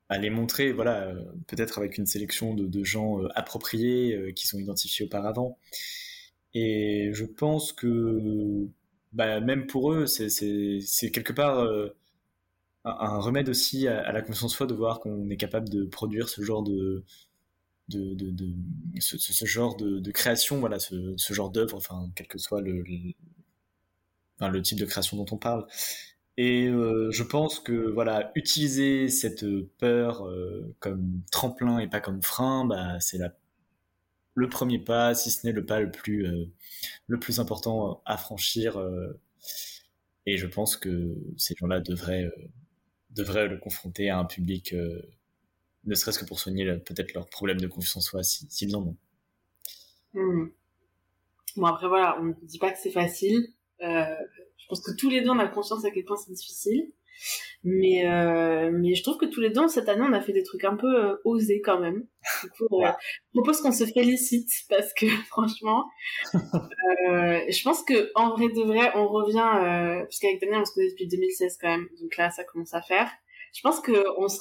[0.08, 4.46] à, les montrer, voilà, euh, peut-être avec une sélection de, de gens euh, appropriés qui
[4.46, 5.58] sont identifiés auparavant.
[6.54, 8.66] Et je pense que
[9.12, 11.66] bah, même pour eux, c'est quelque part
[12.84, 16.28] un, remède aussi à, la confiance en soi de voir qu'on est capable de produire
[16.28, 17.04] ce genre de,
[20.12, 22.82] création, voilà, ce, ce genre d'œuvre, enfin, quel que soit le,
[24.46, 25.66] le type de création dont on parle.
[26.36, 29.44] Et euh, je pense que voilà, utiliser cette
[29.78, 33.18] peur euh, comme tremplin et pas comme frein, bah, c'est
[34.34, 36.44] le premier pas, si ce n'est le pas le plus euh,
[37.08, 38.80] le plus important à franchir.
[40.26, 42.30] Et je pense que ces gens-là devraient
[43.10, 44.76] devraient le confronter à un public,
[45.86, 48.82] ne serait-ce que pour soigner peut-être leurs problèmes de confiance en soi, s'ils si, en
[48.82, 48.96] ont.
[50.14, 50.50] Mmh.
[51.56, 53.48] Bon après voilà, on ne dit pas que c'est facile.
[53.82, 54.04] Euh,
[54.56, 56.92] je pense que tous les deux on a conscience à quel point c'est difficile.
[57.64, 60.44] Mais euh, mais je trouve que tous les deux cette année on a fait des
[60.44, 62.06] trucs un peu euh, osés quand même.
[62.44, 62.92] Du coup, euh,
[63.34, 65.84] je propose qu'on se félicite parce que franchement,
[66.34, 70.64] euh, je pense que en vrai de vrai on revient euh, parce qu'avec Daniel on
[70.64, 73.10] se connaît depuis 2016 quand même, donc là ça commence à faire.
[73.54, 74.38] je pense que on se,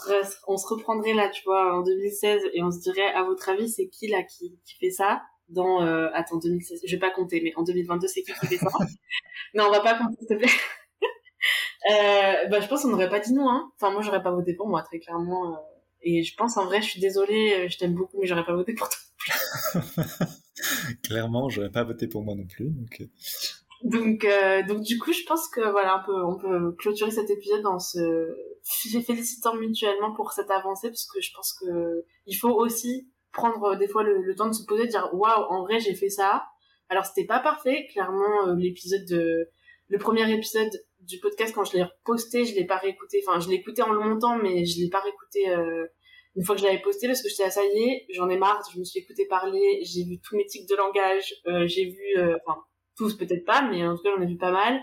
[0.48, 3.70] on se reprendrait là, tu vois, en 2016 et on se dirait, à votre avis,
[3.70, 5.22] c'est qui là qui, qui fait ça?
[5.50, 8.68] Dans, euh, attends, 2016, je vais pas compter, mais en 2022, c'est qui qui ça
[9.54, 10.48] Non, on va pas compter, s'il te plaît.
[11.92, 13.72] euh, bah, je pense qu'on n'aurait pas dit non, hein.
[13.76, 15.54] Enfin, moi, j'aurais pas voté pour moi, très clairement.
[15.54, 15.58] Euh.
[16.02, 18.56] Et je pense, en vrai, je suis désolée, euh, je t'aime beaucoup, mais j'aurais pas
[18.56, 19.82] voté pour toi.
[21.04, 23.02] clairement, j'aurais pas voté pour moi non plus, donc...
[23.02, 23.06] Euh.
[23.84, 27.30] Donc, euh, donc du coup, je pense que voilà, on peut, on peut clôturer cet
[27.30, 28.00] épisode en se
[28.64, 33.76] félicitant mutuellement pour cette avancée, parce que je pense que il faut aussi prendre euh,
[33.76, 36.46] des fois le, temps de se poser, de dire waouh, en vrai, j'ai fait ça.
[36.90, 38.48] Alors, c'était pas parfait, clairement.
[38.48, 39.50] Euh, l'épisode de,
[39.88, 40.72] le premier épisode
[41.02, 43.22] du podcast, quand je l'ai posté, je l'ai pas réécouté.
[43.26, 45.86] Enfin, je écouté en le montant, mais je l'ai pas réécouté euh,
[46.36, 48.62] une fois que je l'avais posté parce que j'étais est, j'en ai marre.
[48.74, 51.34] Je me suis écouté parler, j'ai vu tous mes tics de langage,
[51.66, 52.60] j'ai vu, enfin
[52.96, 54.80] tous peut-être pas, mais en tout cas j'en ai vu pas mal.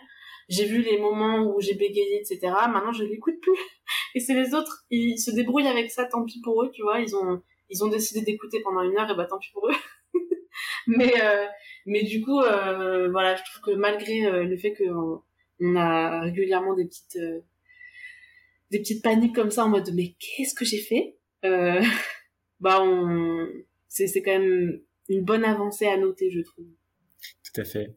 [0.49, 2.53] J'ai vu les moments où j'ai bégayé, etc.
[2.69, 3.53] Maintenant je l'écoute plus.
[4.15, 7.01] Et c'est les autres, ils se débrouillent avec ça, tant pis pour eux, tu vois.
[7.01, 9.75] Ils ont, ils ont décidé d'écouter pendant une heure, et bah tant pis pour eux.
[10.87, 11.47] mais, euh,
[11.87, 15.23] mais du coup, euh, voilà, je trouve que malgré euh, le fait qu'on
[15.61, 17.41] on a régulièrement des petites, euh,
[18.71, 21.81] des petites paniques comme ça en mode mais qu'est-ce que j'ai fait euh,
[22.61, 23.49] Bah on,
[23.89, 26.67] c'est c'est quand même une bonne avancée à noter, je trouve.
[27.45, 27.95] Tout à fait.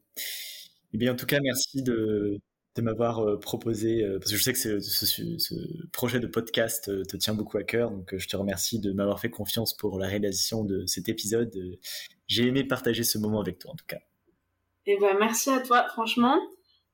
[0.93, 2.39] Eh bien, en tout cas, merci de,
[2.81, 7.17] m'avoir euh, proposé, euh, parce que je sais que ce, projet de podcast euh, te
[7.17, 10.63] tient beaucoup à cœur, donc je te remercie de m'avoir fait confiance pour la réalisation
[10.63, 11.51] de cet épisode.
[12.27, 13.99] J'ai aimé partager ce moment avec toi, en tout cas.
[14.85, 16.39] Eh ben, merci à toi, franchement.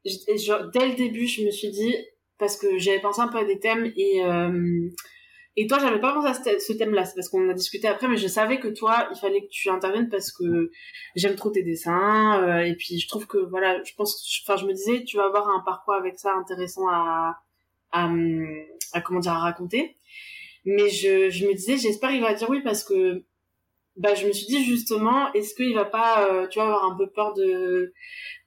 [0.06, 1.96] dès le début, je me suis dit,
[2.38, 4.22] parce que j'avais pensé un peu à des thèmes et
[5.56, 8.18] et toi, j'avais pas pensé à ce thème-là, c'est parce qu'on a discuté après, mais
[8.18, 10.72] je savais que toi, il fallait que tu interviennes parce que
[11.16, 14.66] j'aime trop tes dessins, euh, et puis je trouve que voilà, je pense, enfin, je
[14.66, 17.38] me disais, tu vas avoir un parcours avec ça intéressant à,
[17.92, 18.10] à,
[18.94, 19.98] à comment dire, à raconter.
[20.66, 23.24] Mais je, je me disais, j'espère qu'il va dire oui parce que,
[23.96, 26.98] bah, je me suis dit justement, est-ce qu'il va pas, euh, tu vois, avoir un
[26.98, 27.94] peu peur de,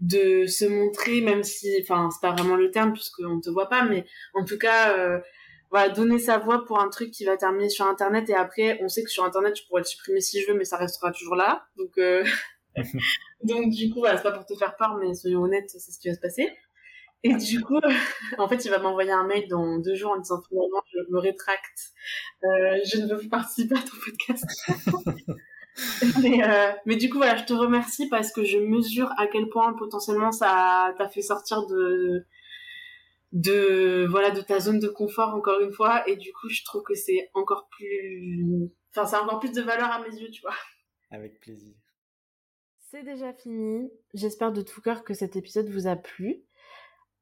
[0.01, 3.85] de se montrer, même si, enfin, c'est pas vraiment le terme puisqu'on te voit pas,
[3.85, 4.05] mais
[4.35, 4.99] en tout cas.
[4.99, 5.21] Euh,
[5.77, 8.89] voilà, donner sa voix pour un truc qui va terminer sur Internet et après, on
[8.89, 11.37] sait que sur Internet, je pourrais le supprimer si je veux, mais ça restera toujours
[11.37, 11.67] là.
[11.77, 12.25] Donc, euh...
[13.43, 15.99] donc du coup, voilà, c'est pas pour te faire peur, mais soyons honnêtes, c'est ce
[15.99, 16.49] qui va se passer.
[17.25, 17.79] Et du coup,
[18.39, 21.19] en fait, il va m'envoyer un mail dans deux jours en disant finalement, je me
[21.19, 21.93] rétracte,
[22.45, 24.45] euh, je ne veux plus participer à ton podcast.
[26.23, 29.51] mais, euh, mais du coup, voilà, je te remercie parce que je mesure à quel
[29.51, 32.25] point potentiellement ça t'a fait sortir de
[33.33, 36.09] de voilà de ta zone de confort encore une fois.
[36.09, 39.91] Et du coup je trouve que c'est encore plus enfin c'est encore plus de valeur
[39.91, 40.55] à mes yeux tu vois.
[41.11, 41.75] Avec plaisir.
[42.91, 43.91] C'est déjà fini.
[44.15, 46.45] J'espère de tout cœur que cet épisode vous a plu.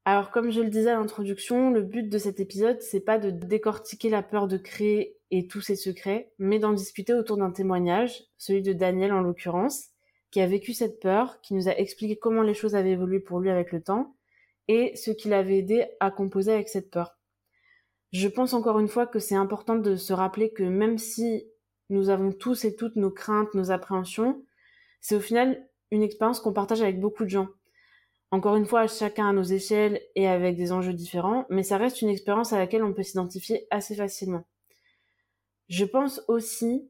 [0.05, 3.31] Alors comme je le disais à l'introduction le but de cet épisode c'est pas de
[3.31, 8.23] décortiquer la peur de créer et tous ses secrets mais d'en discuter autour d'un témoignage
[8.37, 9.87] celui de Daniel en l'occurrence
[10.29, 13.39] qui a vécu cette peur qui nous a expliqué comment les choses avaient évolué pour
[13.39, 14.15] lui avec le temps
[14.67, 17.17] et ce qui l'avait aidé à composer avec cette peur.
[18.11, 21.45] Je pense encore une fois que c'est important de se rappeler que même si
[21.89, 24.43] nous avons tous et toutes nos craintes, nos appréhensions,
[25.01, 27.49] c'est au final une expérience qu'on partage avec beaucoup de gens.
[28.31, 32.01] Encore une fois, chacun à nos échelles et avec des enjeux différents, mais ça reste
[32.01, 34.47] une expérience à laquelle on peut s'identifier assez facilement.
[35.69, 36.89] Je pense aussi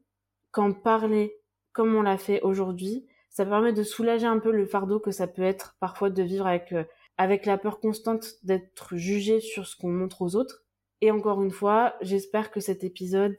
[0.50, 1.36] qu'en parler
[1.72, 5.26] comme on l'a fait aujourd'hui, ça permet de soulager un peu le fardeau que ça
[5.26, 6.84] peut être parfois de vivre avec euh,
[7.18, 10.64] avec la peur constante d'être jugé sur ce qu'on montre aux autres.
[11.00, 13.36] Et encore une fois, j'espère que cet épisode,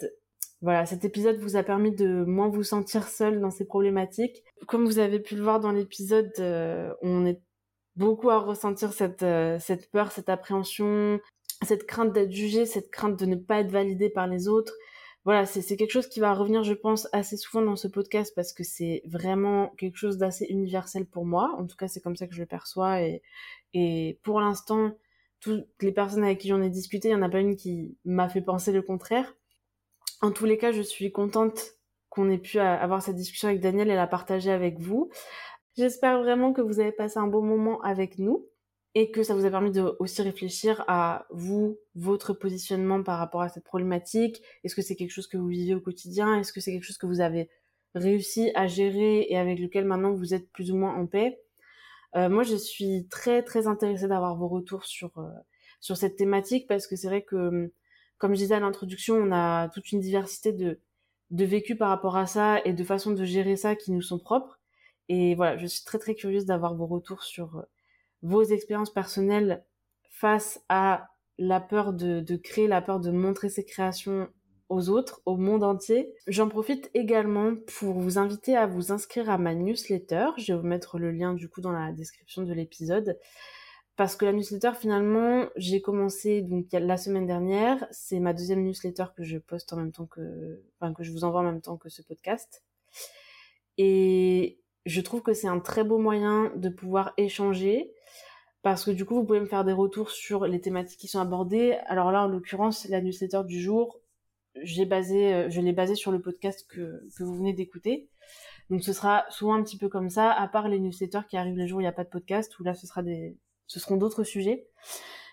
[0.62, 4.44] voilà, cet épisode vous a permis de moins vous sentir seul dans ces problématiques.
[4.68, 7.42] Comme vous avez pu le voir dans l'épisode, euh, on est
[7.96, 11.20] beaucoup à ressentir cette, euh, cette peur, cette appréhension,
[11.64, 14.74] cette crainte d'être jugé, cette crainte de ne pas être validé par les autres,
[15.28, 18.54] voilà, c'est quelque chose qui va revenir, je pense, assez souvent dans ce podcast parce
[18.54, 21.54] que c'est vraiment quelque chose d'assez universel pour moi.
[21.58, 23.02] En tout cas, c'est comme ça que je le perçois.
[23.74, 24.94] Et, pour l'instant,
[25.42, 27.98] toutes les personnes avec qui j'en ai discuté, il n'y en a pas une qui
[28.06, 29.36] m'a fait penser le contraire.
[30.22, 31.74] En tous les cas, je suis contente
[32.08, 35.10] qu'on ait pu avoir cette discussion avec Daniel et la partager avec vous.
[35.76, 38.46] J'espère vraiment que vous avez passé un bon moment avec nous
[39.00, 43.42] et que ça vous a permis de aussi réfléchir à vous, votre positionnement par rapport
[43.42, 44.42] à cette problématique.
[44.64, 46.40] Est-ce que c'est quelque chose que vous vivez au quotidien?
[46.40, 47.48] Est-ce que c'est quelque chose que vous avez
[47.94, 51.40] réussi à gérer et avec lequel maintenant vous êtes plus ou moins en paix?
[52.16, 55.30] Euh, Moi, je suis très très intéressée d'avoir vos retours sur euh,
[55.80, 57.72] sur cette thématique parce que c'est vrai que,
[58.18, 60.80] comme je disais à l'introduction, on a toute une diversité de
[61.30, 64.18] de vécu par rapport à ça et de façons de gérer ça qui nous sont
[64.18, 64.60] propres.
[65.08, 67.64] Et voilà, je suis très très curieuse d'avoir vos retours sur
[68.28, 69.64] vos expériences personnelles
[70.10, 74.28] face à la peur de, créer, la peur de montrer ses créations
[74.70, 76.14] aux autres, au monde entier.
[76.28, 80.28] J'en profite également pour vous inviter à vous inscrire à ma newsletter.
[80.38, 83.18] Je vais vous mettre le lien du coup dans la description de l'épisode.
[83.96, 87.88] Parce que la newsletter, finalement, j'ai commencé donc la semaine dernière.
[87.92, 91.24] C'est ma deuxième newsletter que je poste en même temps que, enfin, que je vous
[91.24, 92.64] envoie en même temps que ce podcast.
[93.78, 97.92] Et je trouve que c'est un très beau moyen de pouvoir échanger.
[98.68, 101.22] Parce que du coup, vous pouvez me faire des retours sur les thématiques qui sont
[101.22, 101.78] abordées.
[101.86, 104.02] Alors là, en l'occurrence, la newsletter du jour,
[104.90, 108.10] basé, euh, je l'ai basé sur le podcast que, que vous venez d'écouter.
[108.70, 111.56] Donc ce sera souvent un petit peu comme ça, à part les newsletters qui arrivent
[111.56, 113.38] les jours où il n'y a pas de podcast, où là ce sera des,
[113.68, 114.68] ce seront d'autres sujets.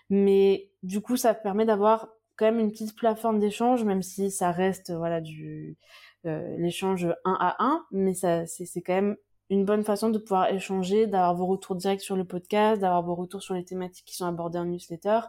[0.09, 2.07] Mais du coup, ça permet d'avoir
[2.37, 5.77] quand même une petite plateforme d'échange, même si ça reste voilà du
[6.25, 9.17] euh, l'échange un à un, mais c'est quand même
[9.49, 13.15] une bonne façon de pouvoir échanger, d'avoir vos retours directs sur le podcast, d'avoir vos
[13.15, 15.19] retours sur les thématiques qui sont abordées en newsletter.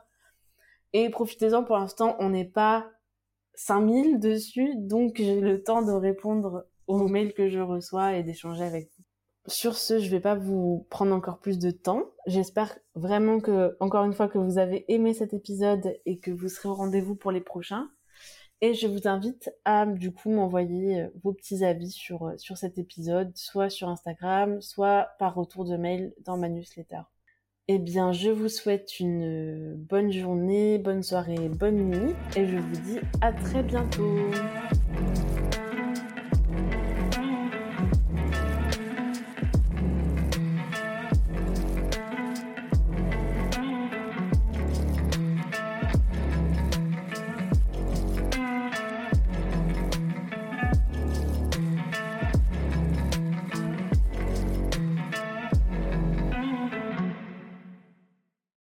[0.93, 2.91] Et profitez-en pour l'instant, on n'est pas
[3.55, 8.65] 5000 dessus, donc j'ai le temps de répondre aux mails que je reçois et d'échanger
[8.65, 9.05] avec vous.
[9.49, 12.05] Sur ce, je vais pas vous prendre encore plus de temps.
[12.27, 16.49] J'espère vraiment que, encore une fois, que vous avez aimé cet épisode et que vous
[16.49, 17.89] serez au rendez-vous pour les prochains.
[18.63, 22.57] Et je vous invite à, du coup, m'envoyer euh, vos petits avis sur, euh, sur
[22.57, 27.03] cet épisode, soit sur Instagram, soit par retour de mail dans ma newsletter.
[27.69, 32.77] Eh bien, je vous souhaite une bonne journée, bonne soirée, bonne nuit et je vous
[32.83, 34.31] dis à très bientôt.